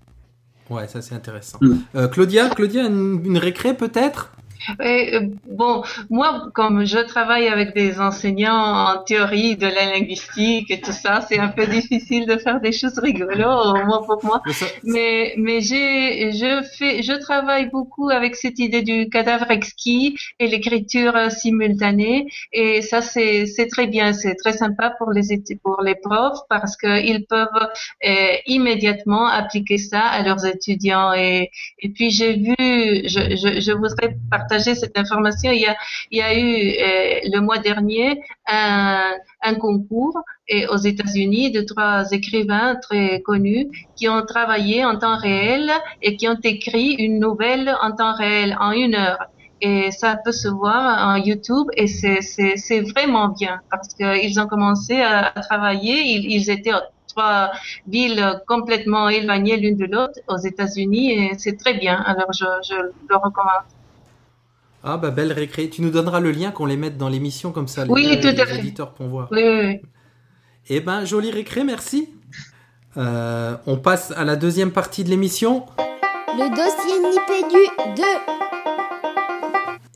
[0.71, 1.59] Ouais, ça c'est intéressant.
[1.61, 1.75] Mm.
[1.95, 4.33] Euh, Claudia, Claudia, une, une récré peut-être?
[4.83, 8.55] Et, euh, bon, moi, comme je travaille avec des enseignants
[8.91, 12.73] en théorie de la linguistique et tout ça, c'est un peu difficile de faire des
[12.73, 14.43] choses rigolos, au moins pour moi.
[14.83, 20.47] Mais Mais, j'ai, je fais, je travaille beaucoup avec cette idée du cadavre exquis et
[20.47, 22.27] l'écriture euh, simultanée.
[22.53, 24.13] Et ça, c'est, c'est très bien.
[24.13, 25.23] C'est très sympa pour les,
[25.63, 27.69] pour les profs parce qu'ils peuvent
[28.05, 31.13] euh, immédiatement appliquer ça à leurs étudiants.
[31.15, 35.51] Et, et puis, j'ai vu, je, je, je voudrais partager cette information.
[35.51, 35.67] Il
[36.11, 39.13] y a, eu, euh, le mois dernier, un,
[39.61, 45.71] concours et aux États-Unis de trois écrivains très connus qui ont travaillé en temps réel
[46.03, 49.29] et qui ont écrit une nouvelle en temps réel en une heure.
[49.63, 55.01] Et ça peut se voir en YouTube et c'est, vraiment bien parce qu'ils ont commencé
[55.01, 56.03] à, travailler.
[56.03, 56.73] Ils, étaient
[57.09, 57.53] trois
[57.87, 61.97] villes complètement éloignées l'une de l'autre aux États-Unis et c'est très bien.
[62.07, 62.75] Alors je
[63.09, 63.65] le recommande.
[64.89, 65.69] Ah bah belle récré.
[65.69, 68.29] Tu nous donneras le lien qu'on les mette dans l'émission comme ça les, Oui, tout
[68.29, 68.59] à les fait.
[68.61, 69.29] auditeurs pourront voir.
[69.33, 69.81] Oui, oui, oui.
[70.69, 72.09] Eh ben jolie récré, merci.
[72.97, 75.67] Euh, on passe à la deuxième partie de l'émission.
[76.39, 78.03] Le dossier Nipédu 2.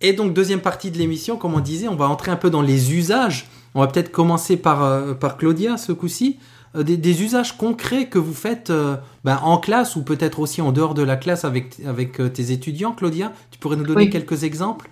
[0.02, 2.62] Et donc deuxième partie de l'émission, comme on disait, on va entrer un peu dans
[2.62, 3.46] les usages.
[3.74, 6.38] On va peut-être commencer par, euh, par Claudia ce coup-ci.
[6.76, 10.60] Euh, des, des usages concrets que vous faites euh, ben, en classe ou peut-être aussi
[10.62, 13.32] en dehors de la classe avec, avec euh, tes étudiants, Claudia?
[13.50, 14.10] Tu pourrais nous donner Oui.
[14.10, 14.88] quelques exemples?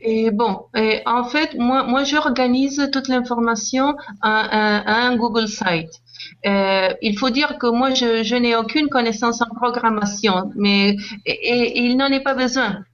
[0.00, 5.48] Et bon, et en fait, moi, moi, j'organise toute l'information à, à- à un Google
[5.48, 5.90] Site.
[6.46, 11.32] Euh, il faut dire que moi, je, je n'ai aucune connaissance en programmation, mais et,
[11.32, 12.84] et il n'en est pas besoin.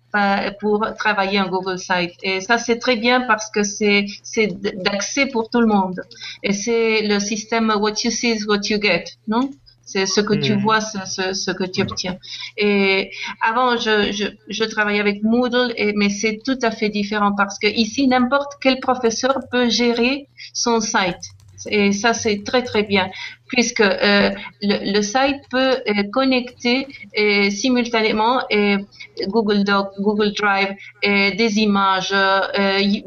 [0.61, 2.13] Pour travailler en Google Site.
[2.23, 4.49] Et ça, c'est très bien parce que c'est c'est
[4.85, 6.01] d'accès pour tout le monde.
[6.43, 9.51] Et c'est le système what you see is what you get, non?
[9.85, 10.61] C'est ce que tu Mhm.
[10.63, 12.17] vois, ce, ce, ce que tu obtiens.
[12.57, 13.11] Et
[13.43, 17.59] avant, je, je, je travaillais avec Moodle, et, mais c'est tout à fait différent parce
[17.59, 21.25] que ici, n'importe quel professeur peut gérer son site.
[21.67, 23.11] Et ça, c'est très très bien,
[23.47, 24.31] puisque euh,
[24.63, 26.87] le, site peut euh, connecter
[27.19, 28.79] euh, simultanément euh,
[29.29, 32.15] Google Doc, Google Drive, des images,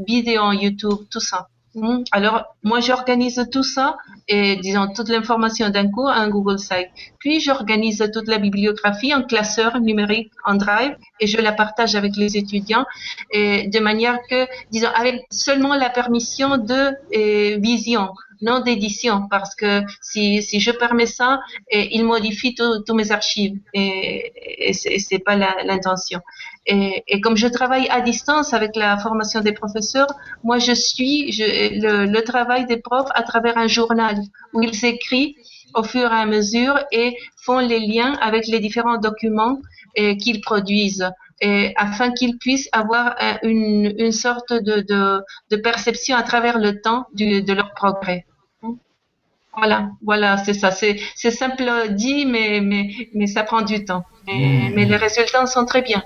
[0.08, 1.48] vidéos YouTube, tout ça.
[1.74, 2.04] Hmm.
[2.14, 3.98] Alors, moi, j'organise tout ça
[4.30, 6.88] et disons toute l'information d'un cours à un Google Site.
[7.20, 12.16] Puis, j'organise toute la bibliographie en classeur numérique en Drive et je la partage avec
[12.16, 12.86] les étudiants
[13.34, 18.08] de manière que, disons, avec seulement la permission de vision,
[18.42, 21.40] non d'édition, parce que si, si je permets ça,
[21.72, 26.22] il modifie tous mes archives et, et c'est pas l'intention.
[26.66, 30.08] Et, comme je travaille à distance avec la formation des professeurs,
[30.44, 34.18] moi je suis le, le travail des profs à travers un journal
[34.54, 35.36] où ils écrivent
[35.74, 39.60] au fur et à mesure et font les liens avec les différents documents
[39.96, 41.10] qu'ils produisent
[41.42, 45.22] et afin qu'ils puissent avoir euh, une, une sorte de, de,
[45.52, 48.26] de perception à travers le temps du, de leur progrès.
[49.58, 50.72] Voilà, voilà, c'est ça.
[50.72, 54.04] C'est, c'est simple dit, mais, mais, mais ça prend du temps.
[54.28, 56.04] Mais, mais les résultats sont très bien.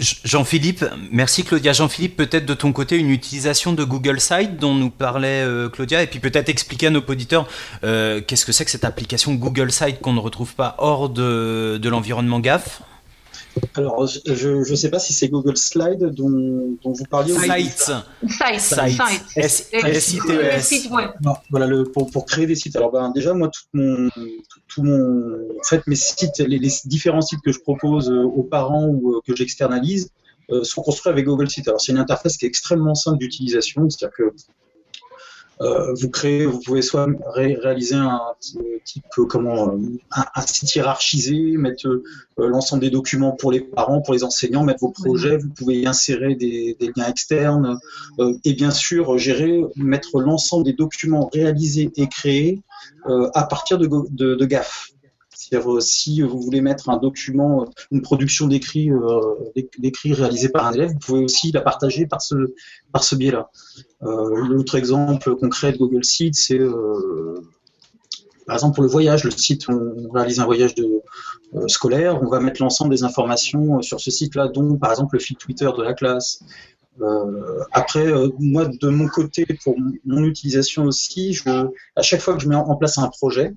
[0.00, 1.72] J- Jean-Philippe, merci Claudia.
[1.72, 6.02] Jean-Philippe, peut-être de ton côté une utilisation de Google Site dont nous parlait euh, Claudia,
[6.02, 7.46] et puis peut-être expliquer à nos auditeurs
[7.84, 11.78] euh, qu'est-ce que c'est que cette application Google Site qu'on ne retrouve pas hors de,
[11.80, 12.82] de l'environnement GAF.
[13.74, 17.32] Alors, je ne sais pas si c'est Google Slide dont, dont vous parliez.
[17.32, 17.92] ou- Sites.
[19.36, 19.70] S-I-T-E-S.
[20.54, 21.10] le site web.
[21.22, 22.76] Non, voilà, le, pour, pour créer des sites.
[22.76, 24.20] Alors, ben, déjà, moi, tout mon, tout,
[24.68, 28.42] tout mon, en fait, mes sites, les, les différents sites que je propose euh, aux
[28.42, 30.10] parents ou euh, que j'externalise
[30.50, 31.68] euh, sont construits avec Google Sites.
[31.68, 34.34] Alors, c'est une interface qui est extrêmement simple d'utilisation, c'est-à-dire que
[35.60, 38.20] vous créez, vous pouvez soit ré- réaliser un
[38.84, 39.78] type euh, comment euh,
[40.10, 42.02] un, site hiérarchisé, mettre euh,
[42.36, 45.86] l'ensemble des documents pour les parents, pour les enseignants, mettre vos projets, vous pouvez y
[45.86, 47.78] insérer des, liens externes
[48.18, 52.60] euh, et bien sûr gérer, mettre l'ensemble des documents réalisés et créés
[53.08, 54.91] euh, à partir de, de GAF.
[55.52, 59.20] C'est-à-dire euh, si vous voulez mettre un document, euh, une production d'écrit euh,
[59.54, 62.54] d'éc- d'écrit réalisée par un élève, vous pouvez aussi la partager par ce
[62.90, 63.50] par ce biais-là.
[64.00, 66.58] L'autre exemple concret de Google Sheets, c'est
[68.46, 69.24] par exemple pour le voyage.
[69.24, 70.88] Le site, on réalise un voyage de,
[71.68, 75.36] scolaire, on va mettre l'ensemble des informations sur ce site-là, dont par exemple le fil
[75.36, 76.42] Twitter de la classe.
[77.72, 78.06] Après,
[78.38, 81.38] moi de mon côté, pour mon- utilisation aussi,
[81.96, 83.54] à chaque fois que je mets en place un projet,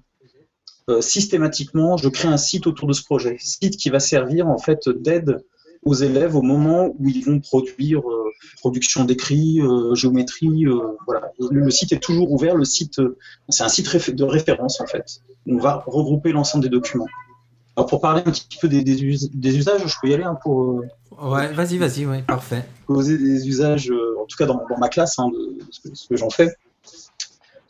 [0.89, 4.57] euh, systématiquement, je crée un site autour de ce projet, site qui va servir en
[4.57, 5.43] fait d'aide
[5.83, 8.23] aux élèves au moment où ils vont produire euh,
[8.57, 11.31] production d'écrit, euh, géométrie, euh, voilà.
[11.39, 12.55] Et le, site est toujours ouvert.
[12.55, 13.17] Le site, euh,
[13.49, 15.21] c'est un site de référence en fait.
[15.47, 17.07] On va regrouper l'ensemble des documents.
[17.77, 20.23] Alors pour parler un petit peu des, des, us- des usages, je peux y aller
[20.23, 20.87] hein, pour euh,
[21.21, 22.65] Ouais, vas-y, vas-y, ouais, parfait.
[22.87, 25.59] poser des usages, euh, en tout cas dans, dans ma classe, hein, de
[25.93, 26.49] ce que j'en fais.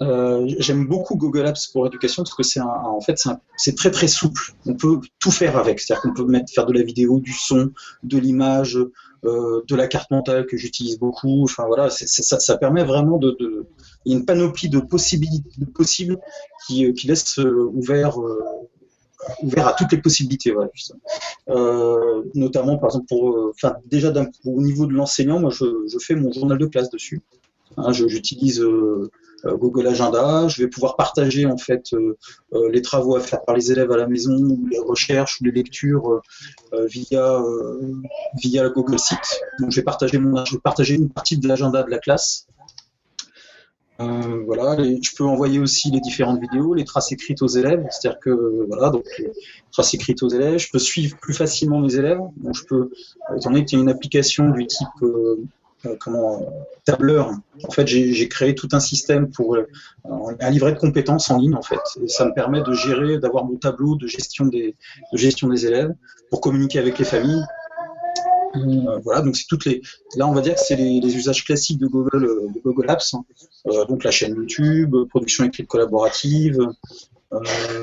[0.02, 3.18] Euh, J'aime beaucoup Google Apps pour éducation parce que c'est en fait
[3.58, 4.54] c'est très très souple.
[4.66, 7.72] On peut tout faire avec, c'est-à-dire qu'on peut mettre faire de la vidéo, du son,
[8.04, 8.78] de l'image,
[9.24, 11.44] euh, de la carte mentale que j'utilise beaucoup.
[11.44, 13.66] Enfin voilà, c'est- c'est- ça, ça permet vraiment de, de
[14.06, 16.18] il y a une panoplie de possibilités de possibles
[16.68, 18.18] qui, euh, qui laisse euh, ouvert
[19.42, 20.52] ouvert à toutes les possibilités.
[20.52, 20.70] Voilà.
[21.50, 25.98] Euh, notamment par exemple pour, enfin déjà d'un- au niveau de l'enseignant, moi je, je
[26.00, 27.22] fais mon journal de classe dessus.
[27.78, 29.10] Hein, J'utilise euh,
[29.54, 30.48] Google Agenda.
[30.48, 32.18] Je vais pouvoir partager en fait euh,
[32.54, 35.52] euh, les travaux à faire par les élèves à la maison, les recherches, ou les
[35.52, 36.22] lectures euh,
[36.74, 37.94] euh, via euh,
[38.42, 38.98] via Google.
[39.60, 42.48] Donc je vais partager une partie de l'agenda de la classe.
[44.02, 48.20] Euh, voilà, je peux envoyer aussi les différentes vidéos, les traces écrites aux élèves, c'est-à-dire
[48.20, 49.06] que voilà, donc
[49.72, 52.20] traces écrites aux élèves, je peux suivre plus facilement mes élèves.
[52.54, 52.90] Je peux,
[53.32, 55.46] euh, étant donné qu'il y a une application du type euh, euh,
[56.00, 56.46] comment euh,
[56.84, 57.32] tableur,
[57.64, 59.68] en fait j'ai créé tout un système pour euh,
[60.40, 63.58] un livret de compétences en ligne en fait, ça me permet de gérer, d'avoir mon
[63.58, 64.76] tableau de gestion des
[65.12, 65.94] de gestion des élèves
[66.30, 67.44] pour communiquer avec les familles.
[68.56, 69.82] Euh, voilà, donc c'est toutes les.
[70.16, 72.22] Là, on va dire que c'est les, usages classiques de Google,
[72.54, 73.14] de Google Apps.
[73.14, 73.26] hein.
[73.90, 76.60] Donc la chaîne YouTube, production écrite collaborative,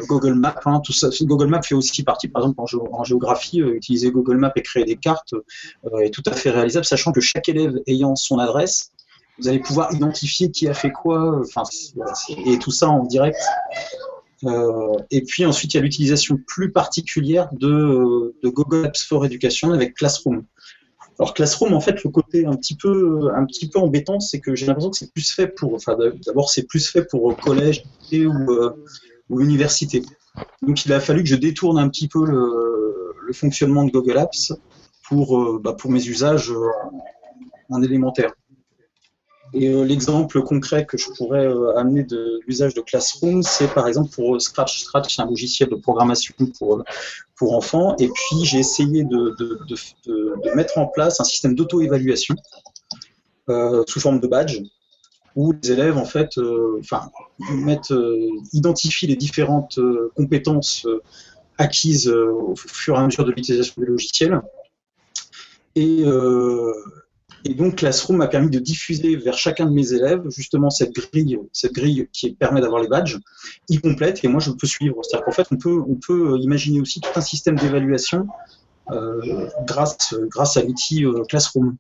[0.09, 0.81] Google Maps, hein.
[1.23, 4.53] Google Maps fait aussi partie, par exemple, en, géo- en géographie, euh, utiliser Google Maps
[4.57, 8.17] et créer des cartes euh, est tout à fait réalisable, sachant que chaque élève ayant
[8.17, 8.93] son adresse,
[9.39, 11.63] vous allez pouvoir identifier qui a fait quoi, euh, enfin,
[12.47, 13.39] et tout ça en direct.
[14.45, 19.73] Euh, et puis ensuite, il y a l'utilisation plus particulière de, Google Apps for Education
[19.73, 20.45] avec Classroom.
[21.19, 24.57] Alors Classroom, en fait, le côté un petit peu, un petit peu embêtant, c'est que
[24.57, 28.51] j'ai l'impression que c'est plus fait pour, enfin, d'abord c'est plus fait pour collège ou,
[28.51, 28.85] euh,
[29.33, 30.03] ou université.
[30.61, 34.53] Donc il a fallu que je détourne un petit peu le, fonctionnement de Google Apps
[35.09, 36.69] pour, euh, bah, pour mes usages euh,
[37.71, 38.35] en élémentaire.
[39.55, 41.47] Et euh, l'exemple concret que je pourrais
[41.79, 44.83] amener de l'usage de Classroom, c'est par exemple pour Scratch.
[44.83, 46.85] Scratch, c'est un logiciel de programmation pour,
[47.35, 47.97] pour enfants.
[47.99, 49.59] Et puis, j'ai essayé de, de,
[50.07, 52.35] de, mettre en place un système d'auto-évaluation
[53.49, 54.61] sous forme de badge
[55.37, 57.11] où les élèves, en fait, euh, enfin,
[57.91, 59.79] euh, identifient les différentes
[60.17, 60.87] compétences
[61.59, 64.41] acquises au fur et à mesure de l'utilisation du logiciel.
[65.75, 66.05] Et,
[67.57, 71.73] donc, Classroom m'a permis de diffuser vers chacun de mes élèves justement cette grille, cette
[71.73, 73.19] grille qui permet d'avoir les badges,
[73.69, 74.97] y complète, et moi je peux suivre.
[75.03, 78.29] C'est-à-dire qu'en fait, on peut, on peut imaginer aussi tout un système d'évaluation
[78.91, 81.77] euh, grâce, grâce à l'outil euh, Classroom.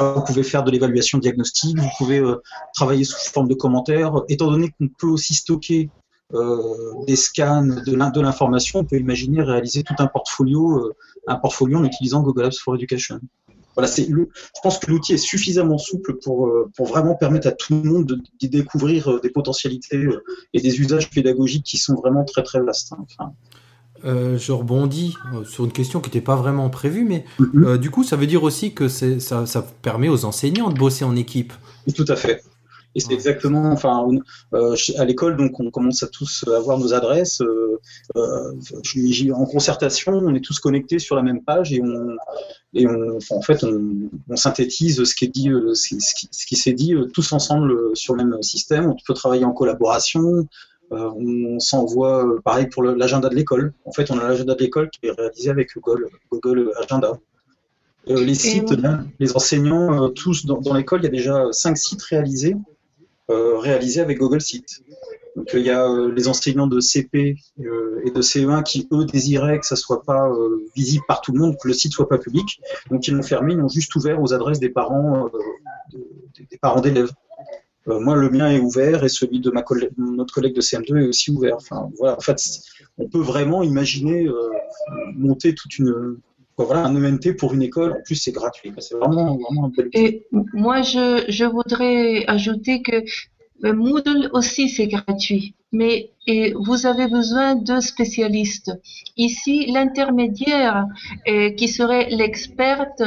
[0.00, 2.36] Vous pouvez faire de l'évaluation diagnostique, vous pouvez euh,
[2.74, 4.22] travailler sous forme de commentaires.
[4.28, 5.90] Étant donné qu'on peut aussi stocker
[6.34, 10.94] euh, des scans de l'information, on peut imaginer réaliser tout un portfolio, euh,
[11.26, 13.20] un portfolio en utilisant Google Apps for Education.
[13.74, 17.88] Voilà, je pense que l'outil est suffisamment souple pour, pour vraiment permettre à tout le
[17.90, 20.06] monde de, découvrir des potentialités
[20.52, 22.92] et des usages pédagogiques qui sont vraiment très très vastes.
[23.18, 23.32] Hein.
[24.04, 27.64] Euh, je rebondis sur une question qui n'était pas vraiment prévue, mais mm -hmm.
[27.66, 31.04] euh, du coup, ça veut dire aussi que ça, ça permet aux enseignants de bosser
[31.04, 31.52] en équipe.
[31.94, 32.42] Tout à fait.
[32.94, 34.06] Et c'est exactement, enfin,
[34.54, 37.40] euh, à l'école, donc on commence à tous avoir nos adresses.
[37.40, 37.80] Euh,
[38.16, 42.16] euh, en concertation, on est tous connectés sur la même page et on,
[42.74, 46.28] et on, enfin, en fait, on, on, synthétise ce qui est dit, euh, ce qui,
[46.30, 48.86] ce qui s'est dit euh, tous ensemble euh, sur le même système.
[48.90, 50.46] On peut travailler en collaboration.
[50.92, 53.72] On s'envoie, pareil pour l'agenda de l'école.
[53.84, 57.18] En fait, on a l'agenda de l'école qui est réalisé avec Google, Google Agenda.
[58.06, 58.74] les sites,
[59.18, 62.56] les enseignants, tous dans, dans l'école, il y a déjà cinq sites réalisés
[63.30, 64.82] euh, réalisé avec Google Sites.
[65.36, 69.04] Donc il y a euh, les enseignants de CP euh, et de CE1 qui eux
[69.04, 70.28] désiraient que ça soit pas
[70.74, 72.60] visible par tout le monde, que le site soit pas public.
[72.90, 75.30] Donc ils l'ont fermé, ils l'ont juste ouvert aux adresses des parents,
[75.92, 76.04] de,
[76.50, 77.12] des parents d'élèves.
[77.86, 81.08] Moi, le mien est ouvert et celui de ma collègue, notre collègue de CM2 est
[81.08, 81.56] aussi ouvert.
[81.56, 82.36] Enfin, voilà, en fait,
[82.98, 84.28] on peut vraiment imaginer
[85.14, 86.18] monter toute une,
[86.56, 88.72] voilà, un ENT pour une école, en plus c'est gratuit.
[88.78, 93.02] C'est vraiment, vraiment un bel Et moi, je, je voudrais ajouter que
[93.72, 96.10] Moodle aussi c'est gratuit, mais
[96.54, 98.70] vous avez besoin de spécialistes.
[99.16, 100.86] Ici, l'intermédiaire
[101.56, 103.02] qui serait l'experte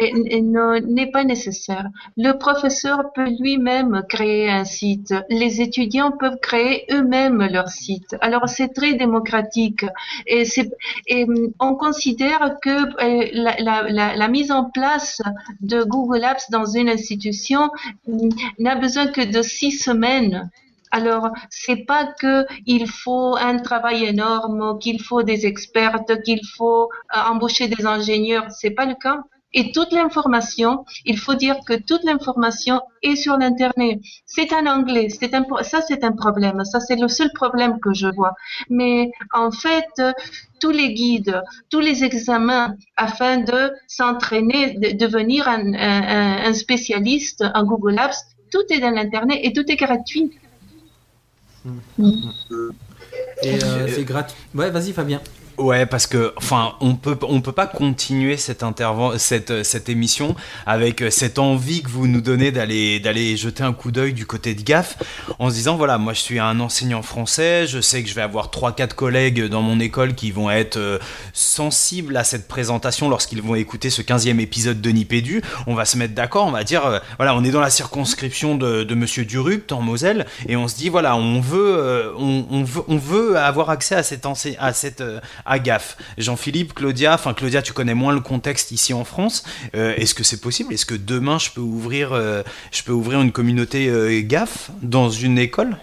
[0.00, 1.88] n'est pas nécessaire.
[2.16, 5.14] Le professeur peut lui-même créer un site.
[5.28, 8.16] Les étudiants peuvent créer eux-mêmes leur site.
[8.20, 9.84] Alors c'est très démocratique
[10.26, 10.44] et,
[11.60, 12.76] on considère que
[13.34, 15.20] la, la, mise en place
[15.60, 17.70] de Google Apps dans une institution
[18.58, 20.50] n'a besoin que de six semaines
[20.92, 26.84] alors, c'est pas que il faut un travail énorme, qu'il faut des experts, qu'il faut
[26.84, 28.46] euh, embaucher des ingénieurs.
[28.50, 29.22] C'est pas le cas.
[29.54, 34.00] Et toute l'information, il faut dire que toute l'information est sur l'internet.
[34.26, 35.08] C'est en anglais.
[35.08, 36.62] C'est un, ça, c'est un problème.
[36.64, 38.34] Ça, c'est le seul problème que je vois.
[38.68, 39.92] Mais en fait,
[40.60, 47.44] tous les guides, tous les examens afin de s'entraîner, de devenir un, un, un spécialiste
[47.54, 48.20] en Google Apps,
[48.50, 50.30] tout est dans l'internet et tout est gratuit.
[51.64, 52.70] Mmh.
[53.42, 54.36] Et euh, c'est gratuit.
[54.54, 55.20] Ouais, vas-y Fabien.
[55.62, 58.64] Ouais, parce que, enfin, on peut, on peut pas continuer cette
[59.18, 60.34] cette, cette émission
[60.66, 64.54] avec cette envie que vous nous donnez d'aller, d'aller jeter un coup d'œil du côté
[64.54, 64.98] de GAF,
[65.38, 68.22] en se disant, voilà, moi je suis un enseignant français, je sais que je vais
[68.22, 70.98] avoir 3-4 collègues dans mon école qui vont être euh,
[71.32, 75.42] sensibles à cette présentation lorsqu'ils vont écouter ce 15e épisode de Nipédu.
[75.68, 78.56] On va se mettre d'accord, on va dire, euh, voilà, on est dans la circonscription
[78.56, 82.64] de, de Monsieur Durupt en Moselle, et on se dit, voilà, on veut, euh, on,
[82.64, 84.26] veut, on veut avoir accès à cette,
[84.58, 85.02] à cette
[85.58, 85.96] GAF.
[86.18, 89.44] Jean-Philippe, Claudia, enfin Claudia, tu connais moins le contexte ici en France.
[89.74, 90.72] Euh, Est-ce que c'est possible?
[90.72, 95.10] Est-ce que demain je peux ouvrir, euh, je peux ouvrir une communauté euh, GAF dans
[95.10, 95.76] une école?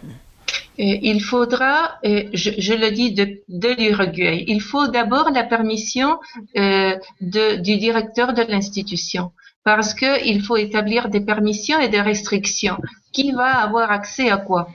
[0.81, 3.41] Il faudra, je, je, le dis de,
[3.77, 6.19] l'Uruguay, il faut d'abord la permission
[6.55, 9.33] du directeur de l'institution
[9.65, 12.77] parce qu'il faut établir des permissions et des restrictions.
[13.11, 14.69] Qui va avoir accès à quoi?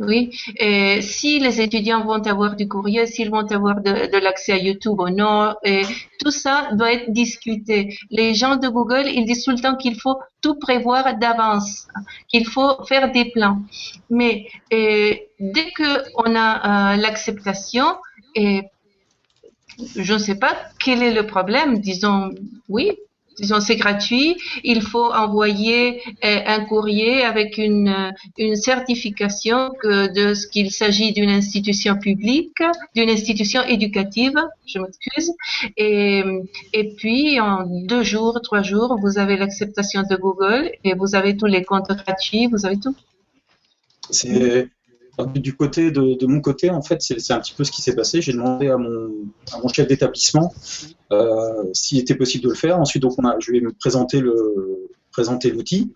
[0.00, 4.56] Oui, et si les étudiants vont avoir du courrier, s'ils vont avoir de, l'accès à
[4.56, 5.82] YouTube ou non, et
[6.18, 7.98] tout ça doit être discuté.
[8.10, 11.86] Les gens de Google, ils disent tout le temps qu'il faut tout prévoir d'avance,
[12.28, 13.60] qu'il faut faire des plans.
[14.08, 17.84] Mais et, dès que on a euh, l'acceptation,
[18.34, 18.62] et
[19.96, 22.30] je ne sais pas quel est le problème, disons
[22.70, 22.96] oui,
[23.40, 29.94] disons c'est gratuit, il faut envoyer euh, un courrier avec une, euh, une certification que
[30.18, 32.62] de ce qu'il s'agit d'une institution publique,
[32.94, 34.34] d'une institution éducative,
[34.66, 35.32] je m'excuse,
[35.76, 36.22] et,
[36.72, 41.36] et puis en deux jours, trois jours, vous avez l'acceptation de Google et vous avez
[41.36, 42.94] tous les comptes gratuits, vous avez tout.
[45.26, 48.20] Du côté de, mon côté, en fait, c'est un petit peu ce qui s'est passé.
[48.20, 50.52] J'ai demandé à mon, chef d'établissement
[51.12, 52.78] euh, s'il était possible de le faire.
[52.78, 55.92] Ensuite, donc, je vais me présenter le présenter l'outil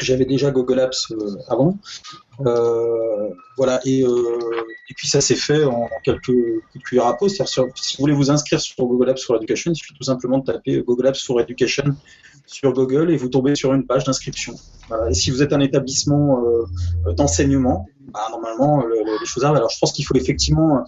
[0.00, 1.78] j'avais déjà Google Apps euh, avant.
[2.44, 4.04] Euh, voilà, et,
[4.96, 6.32] puis ça s'est fait en quelques,
[6.84, 7.28] cuillères à peau.
[7.28, 7.66] Si vous
[7.98, 11.06] voulez vous inscrire sur Google Apps for Education, il suffit tout simplement de taper Google
[11.08, 11.84] Apps for Education
[12.46, 14.54] sur Google et vous tombez sur une page d'inscription.
[15.10, 16.42] Et si vous êtes un établissement
[17.16, 17.86] d'enseignement,
[18.16, 19.58] bah, normalement le, le, les choses arrivent.
[19.58, 20.84] Alors je pense qu'il faut effectivement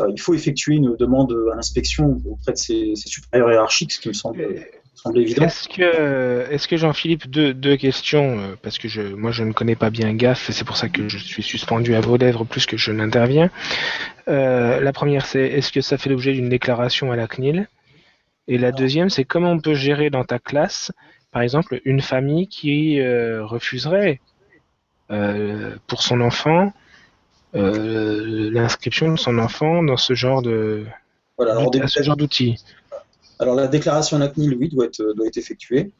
[0.00, 4.00] euh, il faut effectuer une demande à l'inspection auprès de ses, ses, supérieurs hiérarchiques, ce
[4.00, 4.44] qui me semble,
[4.94, 5.44] semble évident.
[5.44, 9.52] Est-ce que, est que Jean-Philippe, deux, deux, questions, euh, parce que je, moi je ne
[9.52, 12.44] connais pas bien GAF, et c'est pour ça que je suis suspendu à vos lèvres
[12.44, 13.50] plus que je n'interviens.
[14.26, 17.68] Euh, la première, c'est est-ce que ça fait l'objet d'une déclaration à la CNIL?
[18.48, 20.92] Et la deuxième, c'est comment on peut gérer dans ta classe,
[21.30, 24.20] par exemple, une famille qui euh, refuserait
[25.08, 26.72] pour son enfant
[27.54, 30.84] euh, l'inscription de son enfant dans ce genre de
[31.38, 32.56] voilà, alors, ce genre d'outils.
[33.38, 35.92] Alors la déclaration NACNIL, oui, doit être, doit être effectuée.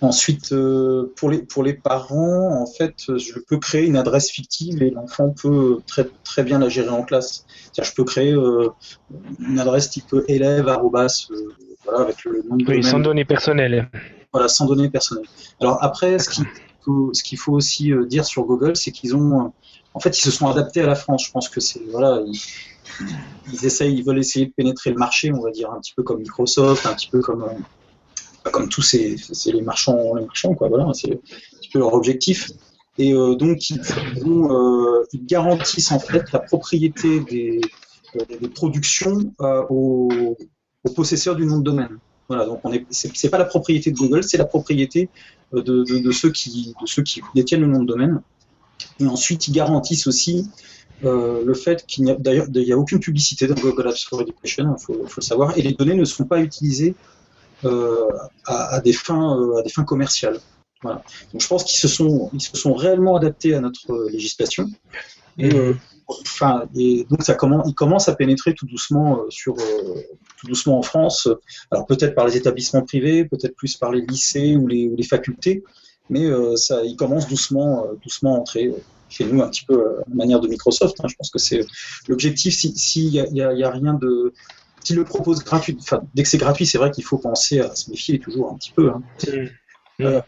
[0.00, 4.82] Ensuite, euh, pour, les, pour les parents, en fait, je peux créer une adresse fictive
[4.82, 7.44] et l'enfant peut très, très bien la gérer en classe.
[7.48, 8.70] C'est-à-dire, je peux créer euh,
[9.40, 11.34] une adresse type élève, arrobas, euh,
[11.84, 13.90] voilà, avec le nom de Oui, sans données personnelles.
[14.32, 15.26] Voilà, sans données personnelles.
[15.60, 16.46] Alors après, ce qu'il
[16.84, 19.52] ce qu'il faut aussi euh, dire sur Google, c'est qu'ils ont,
[19.94, 21.26] en fait, ils se sont adaptés à la France.
[21.26, 22.40] Je pense que c'est, voilà, ils,
[23.52, 26.20] ils ils veulent essayer de pénétrer le marché, on va dire, un petit peu comme
[26.20, 27.44] Microsoft, un petit peu comme
[28.50, 30.68] comme tous ces, c'est les marchands, les marchands quoi.
[30.68, 31.16] Voilà, c'est un
[31.60, 32.50] petit peu leur objectif.
[32.98, 33.80] Et euh, donc ils,
[34.26, 37.60] euh, garantissent en fait la propriété des,
[38.16, 40.36] euh, productions aux,
[40.84, 41.98] aux, possesseurs du nom de domaine.
[42.28, 45.08] Voilà, donc on est, c'est, pas la propriété de Google, c'est la propriété
[45.52, 48.20] de, de, de, ceux qui, de ceux qui détiennent le nom de domaine.
[48.98, 50.48] Et ensuite ils garantissent aussi
[51.04, 54.04] euh, le fait qu'il n'y a d'ailleurs il n'y a aucune publicité dans Google Apps
[54.04, 56.94] for Education, il faut, faut, le savoir, et les données ne sont pas utilisées
[57.64, 58.08] euh,
[58.46, 60.38] à, à, des fins, euh, à des fins commerciales.
[60.82, 61.02] Voilà.
[61.32, 64.68] Donc je pense qu'ils se sont, ils se sont réellement adaptés à notre législation.
[65.38, 65.74] Et, euh,
[66.08, 69.56] enfin, et donc ça commence, il commence à pénétrer tout doucement sur,
[70.40, 71.28] tout doucement en France.
[71.70, 75.02] Alors peut-être par les établissements privés, peut-être plus par les lycées ou les, ou les
[75.02, 75.62] facultés,
[76.08, 78.72] mais ça, il commence doucement, doucement à entrer
[79.10, 80.96] chez nous un petit peu à la manière de Microsoft.
[81.00, 81.08] Hein.
[81.08, 81.60] Je pense que c'est
[82.08, 82.54] l'objectif.
[82.54, 84.32] S'il si a, y a, rien de.
[84.82, 87.74] S'il le propose gratuit, enfin, dès que c'est gratuit, c'est vrai qu'il faut penser à
[87.74, 88.90] se méfier toujours un petit peu.
[88.90, 89.02] Hein.
[89.98, 90.04] Mmh.
[90.04, 90.20] Euh,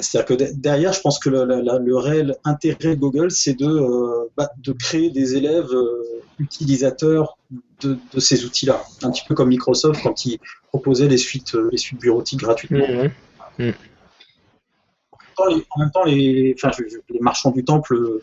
[0.00, 4.50] C'est-à-dire que derrière, je pense que le, réel intérêt de Google, c'est de, euh, bah,
[4.58, 7.38] de créer des élèves euh, utilisateurs
[7.80, 8.82] de, de ces outils-là.
[9.02, 10.38] Un petit peu comme Microsoft quand ils
[10.68, 12.86] proposaient les suites, les suites bureautiques gratuitement.
[13.58, 13.64] Mmh.
[13.64, 13.72] Mmh
[15.48, 16.70] les, en même temps, les, enfin,
[17.08, 18.20] les marchands du temple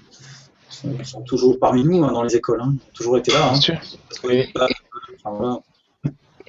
[0.70, 2.62] sont, sont toujours parmi nous hein, dans les écoles.
[2.62, 2.74] Hein.
[2.74, 3.52] Ils ont toujours été là.
[3.54, 3.60] Hein,
[4.08, 4.48] parce que, oui.
[4.56, 5.60] enfin, voilà.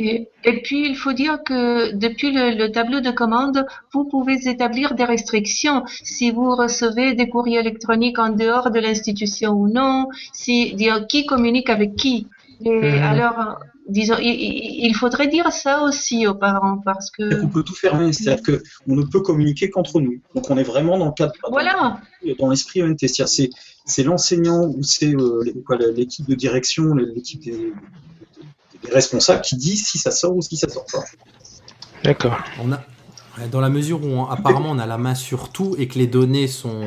[0.00, 4.48] Et, et, puis, il faut dire que depuis le, le, tableau de commande, vous pouvez
[4.48, 5.84] établir des restrictions.
[6.02, 11.26] Si vous recevez des courriers électroniques en dehors de l'institution ou non, si, dire qui
[11.26, 12.28] communique avec qui.
[12.64, 13.02] Et mmh.
[13.02, 17.42] alors, disons, il, il, faudrait dire ça aussi aux parents parce que.
[17.44, 20.20] On peut tout fermer, c'est-à-dire que on ne peut communiquer qu'entre nous.
[20.34, 21.34] Donc on est vraiment dans le cadre.
[21.50, 22.00] Voilà.
[22.38, 23.50] Dans l'esprit ENT, c'est
[23.84, 25.42] c'est l'enseignant ou c'est euh,
[25.94, 27.72] l'équipe de direction, l'équipe des,
[28.84, 31.04] des, responsables qui dit si ça sort ou si ça sort pas.
[32.04, 32.36] D'accord.
[32.62, 32.80] On a
[33.50, 36.06] dans la mesure où on, apparemment on a la main sur tout et que les
[36.06, 36.84] données sont,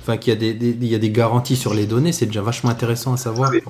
[0.00, 2.26] enfin qu'il y a des, des, il y a des garanties sur les données, c'est
[2.26, 3.50] déjà vachement intéressant à savoir.
[3.50, 3.60] Oui.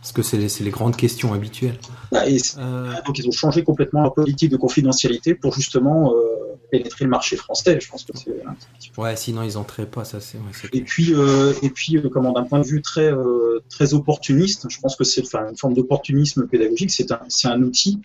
[0.00, 1.78] Parce que c'est les, les, grandes questions habituelles.
[2.14, 2.92] Ah, et euh...
[3.04, 6.37] Donc ils ont changé complètement leur politique de confidentialité pour justement euh,
[6.70, 7.78] pénétrer le marché français.
[7.80, 9.02] Je pense que c'est un petit peu.
[9.02, 10.38] Ouais, sinon ils entraient pas, ça c'est.
[10.38, 13.94] ouais, Et puis, euh, et puis, euh, comment d'un point de vue très, euh, très
[13.94, 16.90] opportuniste, je pense que c'est une forme d'opportunisme pédagogique.
[16.90, 18.00] C'est un, un outil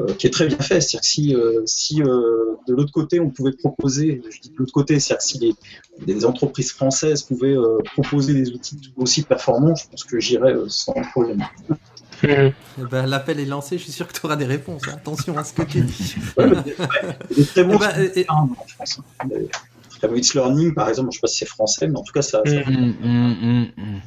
[0.00, 0.80] euh, qui est très bien fait.
[0.80, 1.36] C'est-à-dire que si,
[1.66, 5.54] si de l'autre côté on pouvait proposer, je dis de l'autre côté, c'est-à-dire si les,
[6.06, 7.56] les entreprises françaises pouvaient
[7.94, 11.44] proposer des outils aussi performants, je pense que j'irais sans problème.
[12.28, 14.82] Eh ben, L'appel est lancé, je suis sûr que tu auras des réponses.
[14.88, 14.92] hein.
[14.94, 16.14] Attention à ce que tu dis.
[16.36, 19.00] Ouais, ouais, très Eh ben, et- et- non, je pense.
[19.26, 19.48] Des-
[19.98, 22.12] Très bon It's Learning, par exemple, je sais pas si c'est français, mais en tout
[22.12, 24.00] cas, ça, ça- Hum, hum, hum, hum.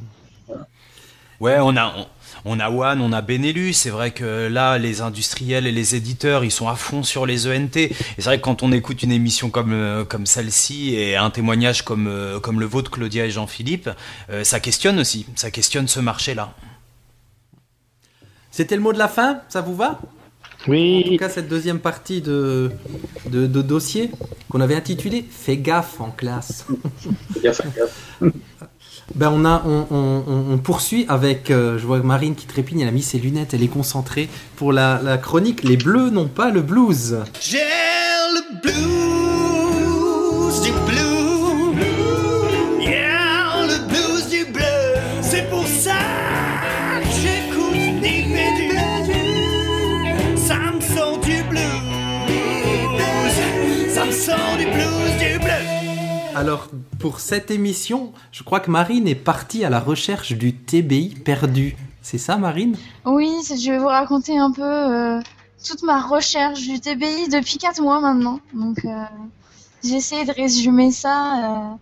[1.39, 2.05] Ouais, on a, on,
[2.45, 3.73] on a One, on a Benelux.
[3.73, 7.47] C'est vrai que là, les industriels et les éditeurs, ils sont à fond sur les
[7.47, 7.77] ENT.
[7.77, 11.29] Et c'est vrai que quand on écoute une émission comme, euh, comme celle-ci et un
[11.29, 13.89] témoignage comme, euh, comme le vôtre, Claudia et Jean-Philippe,
[14.31, 15.27] euh, ça questionne aussi.
[15.35, 16.53] Ça questionne ce marché-là.
[18.57, 19.89] C'était le mot de la fin, ça vous va?
[19.91, 22.71] En tout Oui, cas, cette deuxième partie de,
[23.29, 24.09] de, de dossier
[24.49, 26.65] qu'on avait intitulé Fais gaffe en classe.
[27.35, 28.33] fais gaffe, fais gaffe.
[29.13, 32.79] Ben on, a, on, on- on- on poursuit avec, euh, je vois Marine qui trépigne,
[32.81, 36.27] elle a mis ses lunettes, elle est concentrée pour la, la chronique Les Bleus n'ont
[36.27, 37.19] pas le blues.
[37.39, 39.26] J'ai le blues
[56.37, 56.67] Alors,
[56.99, 61.75] pour cette émission, je crois que Marine est partie à la recherche du TBI perdu.
[62.03, 62.77] C'est ça, Marine?
[63.05, 65.19] Oui, je vais vous raconter un peu euh,
[65.67, 68.39] toute ma recherche du TBI depuis 4 mois maintenant.
[68.53, 69.03] Donc, euh,
[69.83, 71.75] j'ai essayé de résumer ça euh,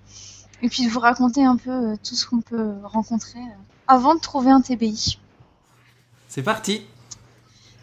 [0.62, 3.42] et puis de vous raconter un peu tout ce qu'on peut rencontrer
[3.90, 5.20] avant de trouver un TBI.
[6.30, 6.82] C'est parti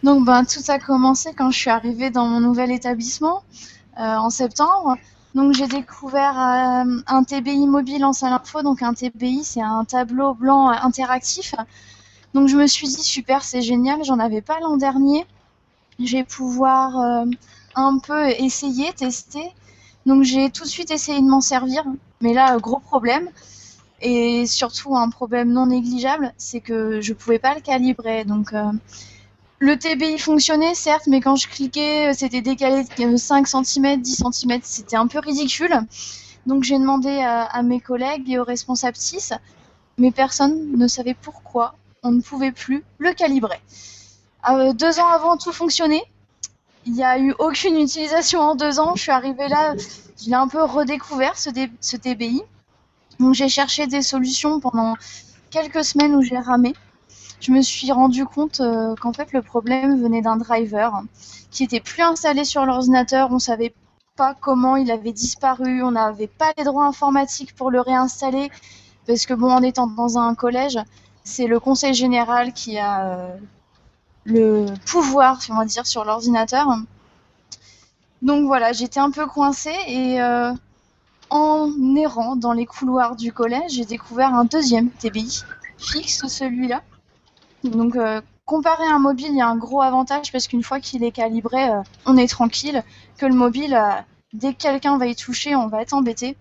[0.03, 3.43] Donc, ben, tout a commencé quand je suis arrivée dans mon nouvel établissement
[3.99, 4.97] en septembre.
[5.35, 8.63] Donc, j'ai découvert euh, un TBI mobile en salle info.
[8.63, 11.55] Donc, un TBI, c'est un tableau blanc euh, interactif.
[12.35, 14.05] Donc, je me suis dit, super, c'est génial.
[14.05, 15.27] J'en avais pas l'an dernier.
[15.99, 17.25] Je vais pouvoir euh,
[17.75, 19.53] un peu essayer, tester.
[20.05, 21.85] Donc, j'ai tout de suite essayé de m'en servir.
[22.21, 23.29] Mais là, gros problème.
[24.03, 28.25] Et surtout, un problème non négligeable, c'est que je pouvais pas le calibrer.
[28.25, 28.71] Donc, euh,
[29.63, 34.25] le TBI fonctionnait, certes, mais quand je cliquais, euh, c'était décalé de 5 cm, 10
[34.33, 35.73] cm, c'était un peu ridicule.
[36.47, 39.35] Donc j'ai demandé à, mes collègues et aux responsables 6,
[39.99, 43.61] mais personne ne savait pourquoi on ne pouvait plus le calibrer.
[44.51, 46.03] Euh, deux ans avant, tout fonctionnait.
[46.85, 48.97] Il n'y a eu aucune utilisation en deux ans.
[48.97, 49.77] Je suis arrivée là,
[50.21, 51.51] je l'ai un peu redécouvert, ce,
[51.81, 52.43] ce TBI.
[53.21, 54.97] Donc j'ai cherché des solutions pendant
[55.51, 56.75] quelques semaines où j'ai ramé
[57.43, 61.03] je me suis rendu compte euh, qu'en fait le problème venait d'un driver
[61.51, 63.33] qui était plus installé sur l'ordinateur.
[63.33, 63.75] On savait
[64.17, 65.83] pas comment il avait disparu.
[65.83, 68.49] On n'avait pas les droits informatiques pour le réinstaller
[69.09, 70.79] parce que bon, en étant dans un collège,
[71.25, 73.37] c'est le conseil général qui a euh,
[74.25, 76.69] le pouvoir, on va dire, sur l'ordinateur.
[78.23, 80.53] Donc voilà, j'étais un peu coincée et euh,
[81.29, 85.43] en errant dans les couloirs du collège, j'ai découvert un deuxième TBI
[85.77, 86.83] fixe, celui-là.
[87.65, 90.81] Donc, euh, comparé à un mobile, il y a un gros avantage parce qu'une fois
[90.81, 92.83] qu'il est calibré, euh, on est tranquille.
[93.19, 94.01] Que le mobile, euh,
[94.33, 96.37] dès que quelqu'un va y toucher, on va être embêté.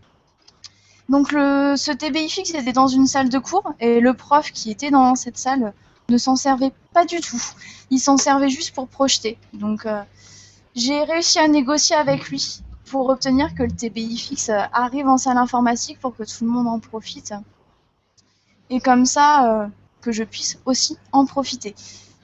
[1.09, 4.72] Donc, le, ce TBI fixe était dans une salle de cours et le prof qui
[4.72, 5.74] était dans cette salle
[6.09, 7.41] ne s'en servait pas du tout.
[7.89, 9.38] Il s'en servait juste pour projeter.
[9.53, 9.86] Donc,
[10.74, 15.38] j'ai réussi à négocier avec lui pour obtenir que le TBI fixe arrive en salle
[15.38, 17.34] informatique pour que tout le monde en profite.
[18.69, 19.69] Et comme ça,
[20.02, 21.76] que je puisse aussi en profiter.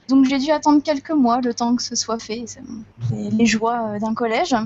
[0.08, 2.44] Donc j'ai dû attendre quelques mois le temps que ce soit fait.
[2.46, 2.62] C'est
[3.12, 4.56] les, joies euh, d'un collège.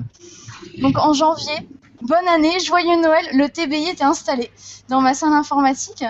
[0.81, 1.67] Donc en janvier,
[2.01, 4.49] bonne année, joyeux Noël, le TBI était installé
[4.87, 6.05] dans ma salle informatique.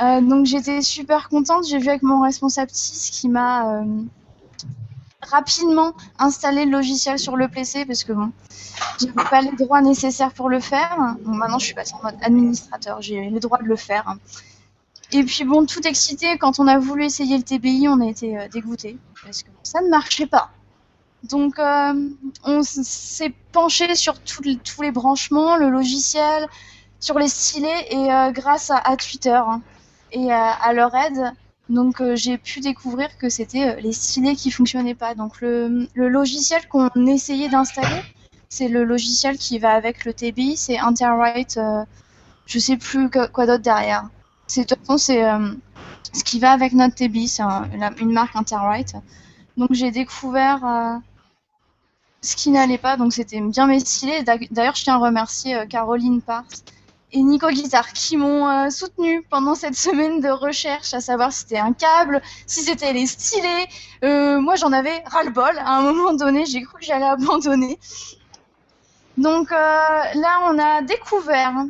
[0.00, 1.66] Euh, donc j'étais super contente.
[1.68, 4.02] J'ai vu avec mon responsable TIS qui m'a euh,
[5.22, 8.32] rapidement installé le logiciel sur le PC parce que bon,
[9.00, 11.16] j'avais pas les droits nécessaires pour le faire.
[11.24, 14.16] Maintenant je suis passée en mode administrateur, j'ai les droits de le faire.
[15.12, 18.38] Et puis bon, tout excité, quand on a voulu essayer le TBI, on a été
[18.38, 20.50] euh, dégoûté parce que ça ne marchait pas.
[21.24, 22.08] Donc euh,
[22.44, 24.42] on s'est penché sur tous
[24.82, 26.46] les branchements, le logiciel,
[27.00, 29.60] sur les stylets et euh, grâce à, Twitter hein,
[30.12, 31.32] et à, leur aide,
[31.68, 35.14] donc euh, j'ai pu découvrir que c'était les stylets qui fonctionnaient pas.
[35.14, 38.02] Donc le, logiciel qu'on essayait d'installer,
[38.48, 41.58] c'est le logiciel qui va avec le TBI, c'est Interwrite,
[42.46, 44.08] je sais plus quoi d'autre derrière.
[44.46, 45.54] C'est euh,
[46.12, 47.42] ce qui va avec notre TBI, c'est
[48.00, 48.94] une marque Interwrite.
[49.56, 50.96] Donc j'ai découvert euh,
[52.20, 54.22] ce qui n'allait pas, donc c'était bien mes stylés.
[54.22, 56.44] D'ailleurs, je tiens à remercier euh, Caroline Pars
[57.12, 61.40] et Nico Guitare qui m'ont euh, soutenu pendant cette semaine de recherche, à savoir si
[61.40, 63.66] c'était un câble, si c'était les stylés.
[64.02, 65.58] Moi, j'en avais ras-le-bol.
[65.58, 67.78] À un moment donné, j'ai cru que j'allais abandonner.
[69.16, 71.64] Donc là, on a découvert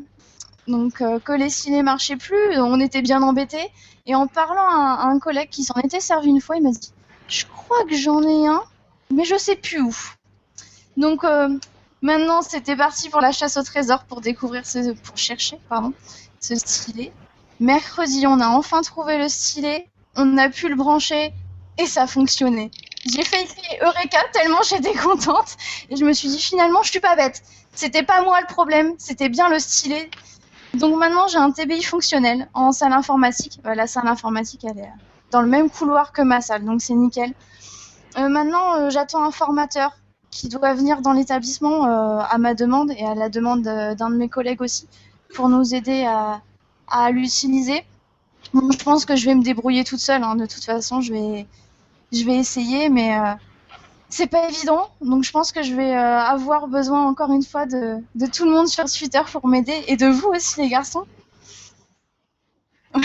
[0.69, 2.59] donc euh, que les stylés marchaient plus.
[2.59, 3.71] On était bien embêtés.
[4.07, 6.93] Et en parlant à, un collègue qui s'en était servi une fois, il m'a dit
[7.29, 8.62] Je crois que j'en ai un,
[9.12, 9.95] mais je sais plus où.
[10.97, 11.49] Donc euh,
[12.03, 15.93] maintenant, c'était parti pour la chasse au trésor pour découvrir ce, pour chercher, pardon,
[16.41, 17.12] ce stylet.
[17.59, 21.33] Mercredi, on a enfin trouvé le stylet, on a pu le brancher
[21.79, 22.71] et ça fonctionnait.
[23.07, 23.47] J'ai fait
[23.83, 25.57] Eureka tellement j'étais contente
[25.91, 27.43] et je me suis dit finalement, je suis pas bête.
[27.73, 30.11] C'était pas moi le problème, c'était bien le stylet.
[30.77, 33.61] Donc maintenant, j'ai un TBI fonctionnel en salle informatique.
[33.66, 34.93] Euh, la salle informatique, elle est
[35.31, 37.33] dans le même couloir que ma salle, donc c'est nickel.
[38.18, 39.97] Euh, maintenant, euh, j'attends un formateur
[40.31, 44.16] qui doit venir dans l'établissement euh, à ma demande et à la demande d'un de
[44.16, 44.87] mes collègues aussi
[45.35, 47.85] pour nous aider à, l'utiliser.
[48.55, 50.22] Je pense que je vais me débrouiller toute seule.
[50.22, 50.37] hein.
[50.37, 51.47] De toute façon, je vais,
[52.12, 53.18] je vais essayer, mais
[54.09, 54.89] c'est pas évident.
[55.01, 57.99] Donc, je pense que je vais euh, avoir besoin encore une fois de,
[58.33, 61.05] tout le monde sur Twitter pour m'aider et de vous aussi, les garçons.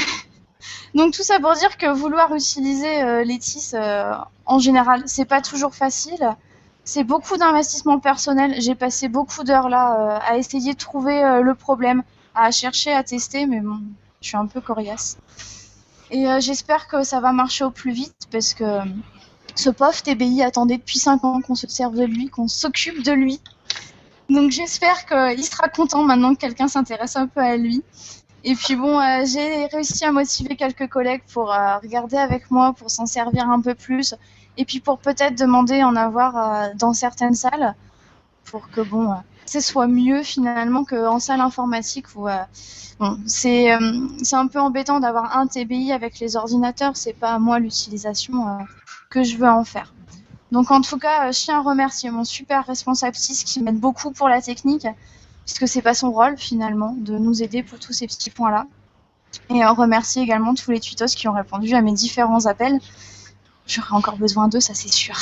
[0.94, 3.24] Donc tout ça pour dire que vouloir utiliser euh,
[3.74, 4.14] euh,
[4.46, 6.36] en général, c'est pas toujours facile.
[6.84, 8.56] C'est beaucoup d'investissement personnel.
[8.60, 12.04] J'ai passé beaucoup d'heures là euh, à essayer de trouver le problème,
[12.36, 13.80] à chercher, à tester, mais bon,
[14.22, 15.18] je suis un peu coriace.
[16.10, 18.66] Et j'espère que ça va marcher au plus vite parce que
[19.56, 23.12] ce pauvre TBI attendait depuis 5 ans qu'on se serve de lui, qu'on s'occupe de
[23.12, 23.40] lui.
[24.30, 27.84] Donc j'espère qu'il sera content maintenant que quelqu'un s'intéresse un peu à lui.
[28.44, 32.74] Et puis bon, euh, j'ai réussi à motiver quelques collègues pour euh, regarder avec moi,
[32.74, 34.16] pour s'en servir un peu plus,
[34.58, 37.76] et puis pour peut-être demander en avoir euh, dans certaines salles,
[38.46, 39.14] pour que bon,
[39.46, 42.28] ce soit mieux finalement qu'en salle informatique où
[43.00, 47.60] bon, c'est un peu embêtant d'avoir un TBI avec les ordinateurs, c'est pas à moi
[47.60, 48.58] l'utilisation
[49.12, 49.94] que je veux en faire.
[50.52, 53.80] Donc en tout cas, euh, je tiens à remercier mon super responsable 6 qui m'aide
[53.80, 54.88] beaucoup pour la technique
[55.46, 58.66] puisque c'est pas son rôle finalement de nous aider pour tous ces petits points-là.
[59.50, 62.80] Et euh, remercier également tous les tutos qui ont répondu à mes différents appels.
[63.68, 65.16] J'aurai encore besoin d'eux, ça c'est sûr.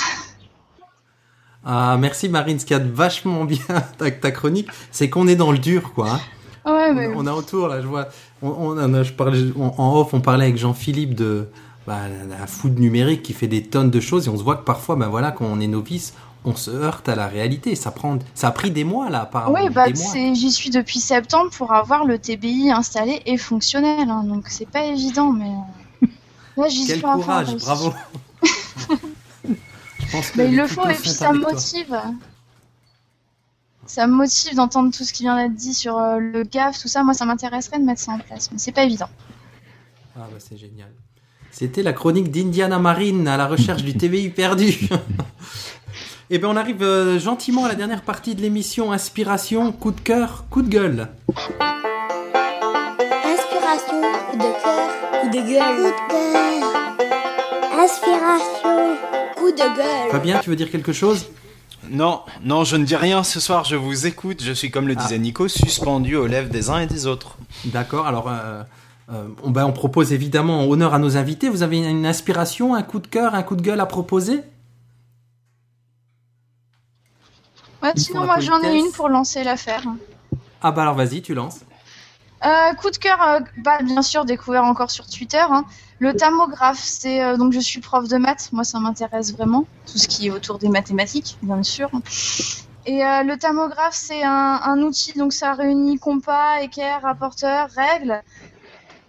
[1.65, 3.59] Ah, merci Marine, ce qui a vachement bien
[3.97, 6.11] ta, ta chronique, c'est qu'on est dans le dur, quoi.
[6.11, 6.19] hein.
[6.65, 8.07] Ouais, On, mais on est autour, là, je vois.
[8.41, 11.49] On, on, on a- je parlais, en- en off, on parlait avec Jean-Philippe de
[11.89, 14.63] bah, la, food numérique qui fait des tonnes de choses et on se voit que
[14.63, 16.13] parfois, ben voilà, quand on est novice,
[16.45, 17.73] on se heurte à la réalité.
[17.73, 19.57] Ça prend, ça a pris des mois là, apparemment.
[19.59, 24.49] oui, bah, j'y suis depuis septembre pour avoir le TBI installé et fonctionnel, hein, donc
[24.49, 25.49] c'est pas évident, mais
[26.57, 27.91] là j'y Quel suis fond, courage, bravo.
[29.43, 31.53] Je pense que Mais il le faut et puis ça me toi.
[31.53, 31.99] motive.
[33.87, 36.87] Ça me motive d'entendre tout ce qui vient d'être dit sur euh, le GAF, tout
[36.87, 37.01] ça.
[37.03, 39.09] Moi, ça m'intéresserait de mettre ça en place, mais c'est pas évident.
[40.15, 40.91] Ah bah c'est génial.
[41.51, 44.87] C'était la chronique d'Indiana Marine à la recherche du TVI perdu.
[46.31, 49.99] Et bien on arrive euh, gentiment à la dernière partie de l'émission Inspiration, coup de
[49.99, 51.07] cœur, coup de gueule.
[53.25, 55.75] Inspiration, coup de cœur, coup de gueule.
[55.75, 57.79] Coup de cœur.
[57.79, 58.97] Inspiration,
[59.35, 60.11] coup de gueule.
[60.11, 61.25] Fabien, tu veux dire quelque chose?
[61.89, 64.43] Non, non, je ne dis rien ce soir, je vous écoute.
[64.43, 65.01] Je suis, comme le Ah.
[65.01, 67.37] disait Nico, suspendu aux lèvres des uns et des autres.
[67.65, 68.61] D'accord, alors euh,
[69.11, 71.49] euh, on, ben, on propose évidemment en honneur à nos invités.
[71.49, 74.43] Vous avez une, une inspiration, un coup de cœur, un coup de gueule à proposer?
[77.81, 79.83] Ouais, sinon, moi, j'en ai une pour lancer l'affaire.
[80.61, 81.61] Ah bah alors vas-y, tu lances.
[82.45, 85.43] Euh, coup de cœur, euh, bah, bien sûr, découvert encore sur Twitter.
[85.49, 85.65] hein.
[85.99, 88.49] Le tamographe, c'est euh, donc je suis prof de maths.
[88.51, 89.65] Moi, ça m'intéresse vraiment.
[89.89, 91.89] Tout ce qui est autour des mathématiques, bien sûr.
[92.85, 98.23] Et le tamographe, c'est un, un outil, donc ça réunit compas, équerre, rapporteur, règles.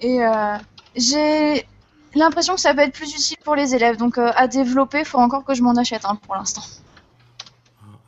[0.00, 0.56] Et euh,
[0.96, 1.66] j'ai
[2.14, 3.96] l'impression que ça peut être plus utile pour les élèves.
[3.96, 6.62] Donc euh, à développer, faut encore que je m'en achète un pour l'instant.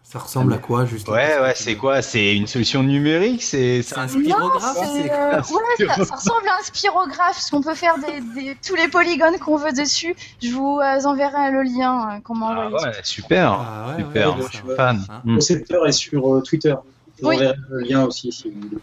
[0.04, 2.02] Ça ressemble à quoi justement Ouais, ouais, c'est quoi?
[2.02, 3.42] C'est une solution numérique?
[3.42, 7.94] C'est un spirographe euh, ouais, ça, ça ressemble à un spirographe, parce qu'on peut faire
[7.96, 10.14] des, des- tous les polygones qu'on veut dessus.
[10.42, 13.52] Je vous euh, enverrai le lien euh, qu'on m'a Ah ouais, super.
[13.52, 15.02] Ah ouais, super, ouais, moi, ouais, je suis fan.
[15.08, 15.34] Hein Mm.
[15.36, 16.74] Le secteur est sur euh, Twitter.
[17.16, 17.36] Je vous Oui.
[17.36, 18.82] enverrai le lien aussi si vous voulez.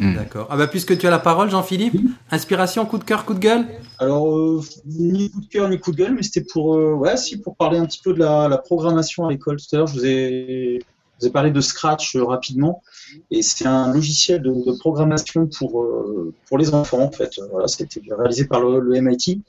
[0.00, 0.46] D'accord.
[0.50, 1.96] Ah bah puisque tu as la parole, Jean-Philippe,
[2.30, 3.66] inspiration, coup de cœur, coup de gueule?
[3.98, 7.16] Alors, euh, ni coup de cœur ni coup de gueule, mais c'était pour, euh, ouais,
[7.16, 9.58] si, pour parler un petit peu de la, la programmation à l'école.
[9.58, 12.82] Tout à l'heure, je vous ai, je vous ai parlé de Scratch euh, rapidement,
[13.30, 17.38] et c'est un logiciel de, de programmation pour, euh, pour les enfants, en fait.
[17.50, 19.42] Voilà, c'était réalisé par le, le MIT.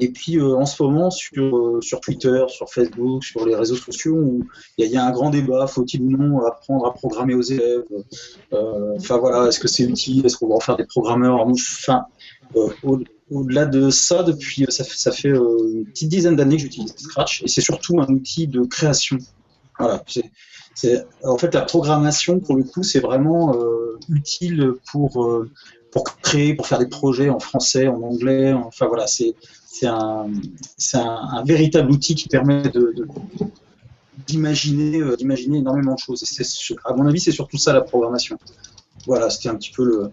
[0.00, 3.76] Et puis euh, en ce moment sur, euh, sur Twitter, sur Facebook, sur les réseaux
[3.76, 4.40] sociaux,
[4.78, 7.84] il y, a- un grand débat, faut-il ou non apprendre à programmer aux élèves
[8.52, 12.04] Euh, Enfin voilà, est-ce que c'est utile Est-ce qu'on va en faire des programmeurs Enfin,
[12.54, 12.98] au-
[13.30, 17.60] au-delà de ça, depuis ça fait, une petite dizaine d'années que j'utilise Scratch, et c'est
[17.60, 19.18] surtout un outil de création.
[19.78, 20.02] Voilà,
[20.74, 23.54] c'est en fait la programmation pour le coup c'est vraiment
[24.08, 25.10] utile pour
[25.92, 28.52] pour créer, pour faire des projets en français, en anglais.
[28.52, 29.34] Enfin voilà, c'est
[29.76, 30.26] c'est un
[30.86, 33.08] c'est un, un véritable outil qui permet de, de-
[34.26, 36.20] d'imaginer euh, d'imaginer énormément de choses.
[36.22, 36.44] Et
[36.90, 38.36] à mon avis c'est surtout ça la programmation.
[39.06, 40.08] Voilà, c'était un petit peu le un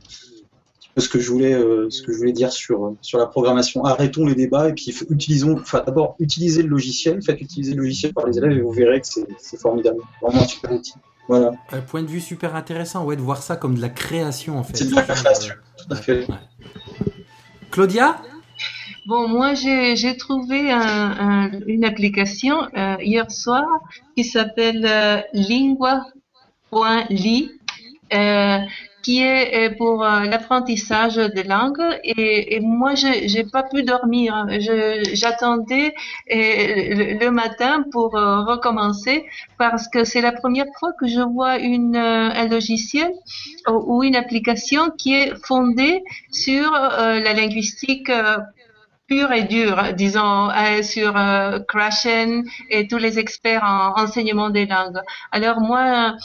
[0.79, 3.17] petit peu ce que je voulais euh, ce que je voulais dire sur euh, sur
[3.23, 3.77] la programmation.
[3.85, 8.11] Arrêtons les débats et puis utilisons enfin d'abord utilisez le logiciel, faites utiliser le logiciel
[8.13, 10.01] par les élèves et vous verrez que c'est c'est formidable.
[10.21, 10.93] Vraiment un super outil.
[11.29, 11.51] Voilà.
[11.71, 14.63] Un point de vue super intéressant, ouais, de voir ça comme de la création en
[14.63, 14.75] fait.
[14.75, 16.27] C'est de la création, tout à fait.
[17.71, 18.21] Claudia?
[19.05, 20.79] Bon, moi, j'ai trouvé un-
[21.29, 23.65] un- une application euh, hier soir
[24.15, 26.09] qui s'appelle euh, lingua.ly,
[28.13, 28.59] euh,
[29.03, 31.83] qui est euh, pour euh, l'apprentissage des langues.
[32.03, 34.45] Et, et moi, j'ai j'ai pas pu dormir.
[34.65, 35.87] Je- J'attendais
[36.31, 36.35] euh,
[36.97, 39.25] le, le matin pour recommencer
[39.57, 43.11] parce que c'est la première fois que je vois une, un logiciel
[43.69, 46.01] ou une application qui est fondée
[46.31, 48.09] sur la linguistique
[49.07, 54.65] pure et dure, disons, euh, sur euh, Krashen et tous les experts en enseignement des
[54.65, 55.01] langues.
[55.31, 56.15] Alors moi,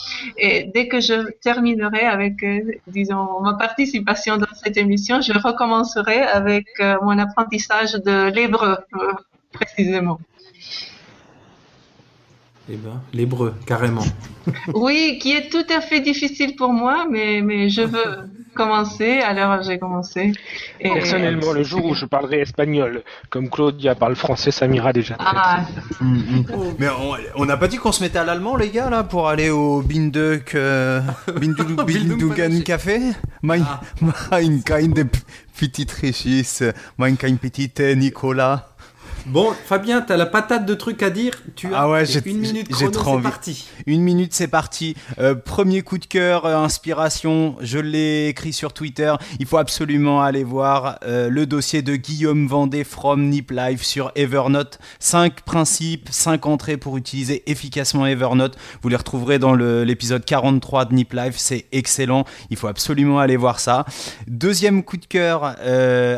[0.43, 6.21] euh, dès que je terminerai avec, euh, disons, ma participation dans cette émission, je recommencerai
[6.21, 6.67] avec
[7.01, 8.77] mon apprentissage de l'hébreu,
[9.51, 10.19] précisément.
[12.71, 14.05] Eh ben, l'hébreu, carrément.
[14.73, 19.61] Oui, qui est tout à fait difficile pour moi, mais, mais je veux commencer, alors
[19.63, 20.31] j'ai commencé.
[20.79, 25.15] Et- Personnellement, le jour où je parlerai espagnol, comme Claudia parle français, ça m'ira déjà.
[25.19, 25.61] Ah,
[26.79, 26.87] Mais
[27.35, 29.81] on- n'a pas dit qu'on se mettait à l'allemand, les gars, là, pour aller au
[29.81, 31.01] Binduk, euh,
[31.39, 32.99] Bindu- Bindugan Café?
[33.41, 33.81] Mein, Ah.
[34.31, 35.07] mein kind
[35.59, 36.63] petite Régis,
[36.97, 38.69] mein kind petite Nicolas.
[39.25, 41.33] Bon, Fabien, t'as la patate de trucs à dire.
[41.55, 43.23] Tu as Ah ouais, j'ai- une minute j'ai chrono, trop c'est envie.
[43.23, 43.67] parti.
[43.85, 44.95] Une minute, c'est parti.
[45.19, 47.55] Euh, premier coup de cœur, euh, inspiration.
[47.61, 49.13] Je l'ai écrit sur Twitter.
[49.39, 54.11] Il faut absolument aller voir euh, le dossier de Guillaume Vendée from Nip Live sur
[54.15, 54.79] Evernote.
[54.99, 58.57] Cinq principes, cinq entrées pour utiliser efficacement Evernote.
[58.81, 61.35] Vous les retrouverez dans l'épisode 43 de Nip Live.
[61.37, 62.23] C'est excellent.
[62.49, 63.85] Il faut absolument aller voir ça.
[64.27, 65.43] Deuxième coup de cœur.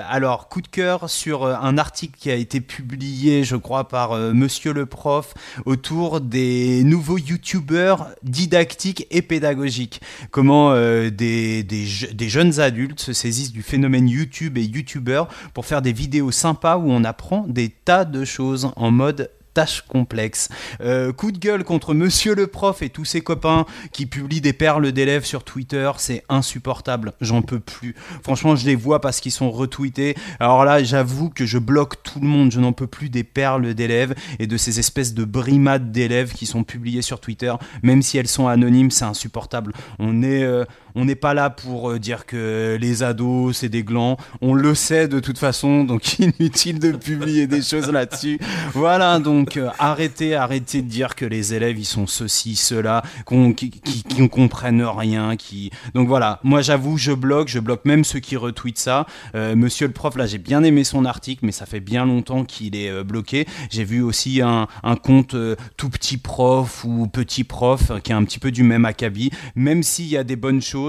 [0.10, 4.34] alors, coup de cœur sur un article qui a été publié, je crois, par euh,
[4.34, 5.34] Monsieur le Prof
[5.66, 10.02] autour des nouveaux youtubeurs didactiques et pédagogiques.
[10.32, 15.28] Comment euh, des, des, je- des jeunes adultes se saisissent du phénomène YouTube et youtubeurs
[15.54, 19.84] pour faire des vidéos sympas où on apprend des tas de choses en mode tâche
[19.88, 20.50] complexe.
[20.82, 24.54] Euh, coup de gueule contre Monsieur le prof et tous ses copains qui publient des
[24.54, 27.96] perles d'élèves sur Twitter, c'est insupportable, j'en peux plus.
[28.24, 30.16] Franchement, je les vois parce qu'ils sont retweetés.
[30.40, 33.74] Alors là, j'avoue que je bloque tout le monde, je n'en peux plus des perles
[33.74, 38.18] d'élèves et de ces espèces de brimades d'élèves qui sont publiées sur Twitter, même si
[38.18, 39.74] elles sont anonymes, c'est insupportable.
[40.00, 43.84] On est euh, on n'est pas là pour euh, dire que les ados c'est des
[43.84, 48.40] glands, on le sait de toute façon, donc inutile de publier des choses là-dessus.
[48.74, 53.54] Voilà, donc euh, arrêtez, arrêtez de dire que les élèves ils sont ceci, cela, qu'on,
[53.54, 55.72] qui, qui, qui ne comprennent rien, qui.
[55.94, 59.06] Donc voilà, moi j'avoue, je bloque, je bloque même ceux qui retweetent ça.
[59.36, 62.44] Euh, Monsieur le prof, là j'ai bien aimé son article, mais ça fait bien longtemps
[62.46, 63.46] qu'il est bloqué.
[63.70, 65.36] J'ai vu aussi un, un compte
[65.78, 69.84] tout petit prof ou petit prof qui est un petit peu du même acabit, même
[69.84, 70.81] s'il y a des bonnes choses.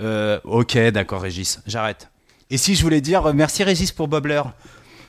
[0.00, 2.08] Euh, ok, d'accord, Régis, j'arrête.
[2.50, 4.42] Et si je voulais dire euh, merci Régis pour Bobler.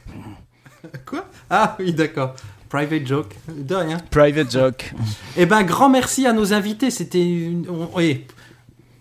[1.06, 1.26] Quoi?
[1.50, 2.36] Ah oui, d'accord.
[2.70, 3.34] Private joke.
[3.48, 3.98] De rien.
[4.12, 4.94] Private joke.
[5.38, 6.92] Eh ben, grand merci à nos invités.
[6.92, 7.66] C'était une...
[7.70, 8.26] on, oui,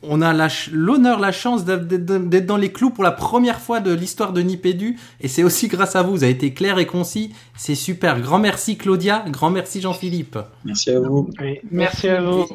[0.03, 3.80] on a la ch- l'honneur, la chance d'être- dans les clous pour la première fois
[3.80, 4.99] de l'histoire de Nipédu.
[5.20, 6.12] Et c'est aussi grâce à vous.
[6.12, 7.34] Vous avez été clair et concis.
[7.57, 8.20] C'est super.
[8.20, 9.24] Grand merci Claudia.
[9.30, 10.39] Grand merci Jean-Philippe.
[10.64, 11.28] Merci à vous.
[11.41, 12.47] Oui, merci à vous.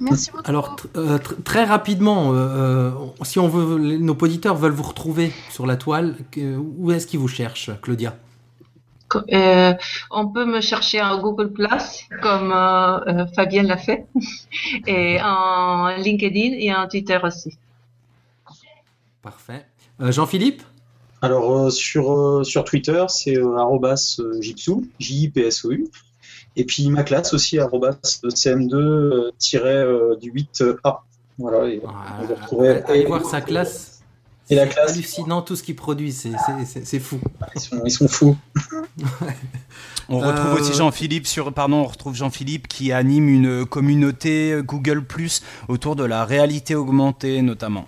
[0.00, 0.44] Merci beaucoup.
[0.46, 2.90] Alors, euh, tr- très rapidement, euh, euh,
[3.22, 7.18] si on veut, nos auditeurs veulent vous retrouver sur la toile, que- où est-ce qu'ils
[7.18, 8.16] vous cherchent, Claudia?
[9.32, 9.72] Euh,
[10.10, 14.04] on peut me chercher en Google Plus comme euh, euh, Fabienne l'a fait
[14.86, 17.56] et en LinkedIn et en Twitter aussi.
[19.22, 19.66] Parfait.
[20.00, 20.62] Euh, Jean-Philippe?
[21.22, 25.88] Alors euh, sur, euh, sur Twitter, c'est arrobas Jipsou, J-I-P-S-O-U.
[26.58, 29.32] Et puis ma classe aussi, arrobas CM2
[30.20, 30.98] du 8A.
[31.38, 33.94] Voilà, et on vous retrouverez- Allez et- voir sa classe.
[34.50, 37.20] Et la classe, hallucinant tout ce qu'ils produisent, c'est- c'est- c'est c'est fou.
[37.54, 38.36] ils sont, ils sont fous.
[40.08, 45.04] On retrouve Euh, aussi Jean-Philippe sur, pardon, on retrouve Jean-Philippe qui anime une communauté Google
[45.04, 47.84] Plus autour de la réalité augmentée notamment.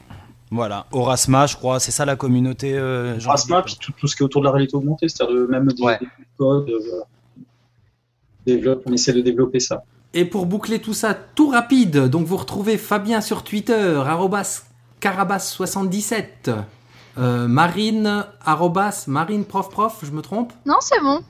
[0.50, 2.74] Voilà, Orasma, je crois, c'est ça la communauté.
[2.74, 3.16] Euh,
[3.64, 5.98] puis tout, tout ce qui est autour de la réalité augmentée, c'est-à-dire même des, Ouais.
[5.98, 6.06] des
[6.36, 6.68] codes.
[6.68, 7.04] euh, voilà.
[8.56, 9.82] Développe- on essaie de développer ça.
[10.14, 14.62] Et pour boucler tout ça tout rapide, donc vous retrouvez Fabien sur Twitter, arrobas
[15.00, 16.24] carabas77.
[17.18, 20.52] Euh, Marine, arrobas Marine prof prof, je me trompe?
[20.66, 21.20] Non, c'est bon.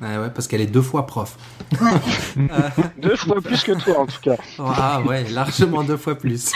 [0.00, 1.36] Ouais, ouais, parce qu'elle est deux fois prof.
[2.98, 4.36] Deux fois plus que toi, en tout cas.
[4.60, 6.52] Ah ouais, largement deux fois plus.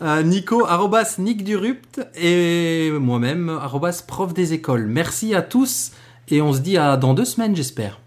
[0.00, 4.86] Euh, Nico, arrobas Nick Durupt et moi-même, arrobas prof des écoles.
[4.86, 5.92] Merci à tous
[6.28, 8.00] et on se dit à dans deux semaines, j'espère.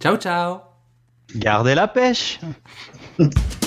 [0.00, 0.73] Ciao, ciao
[1.34, 2.40] Gardez la pêche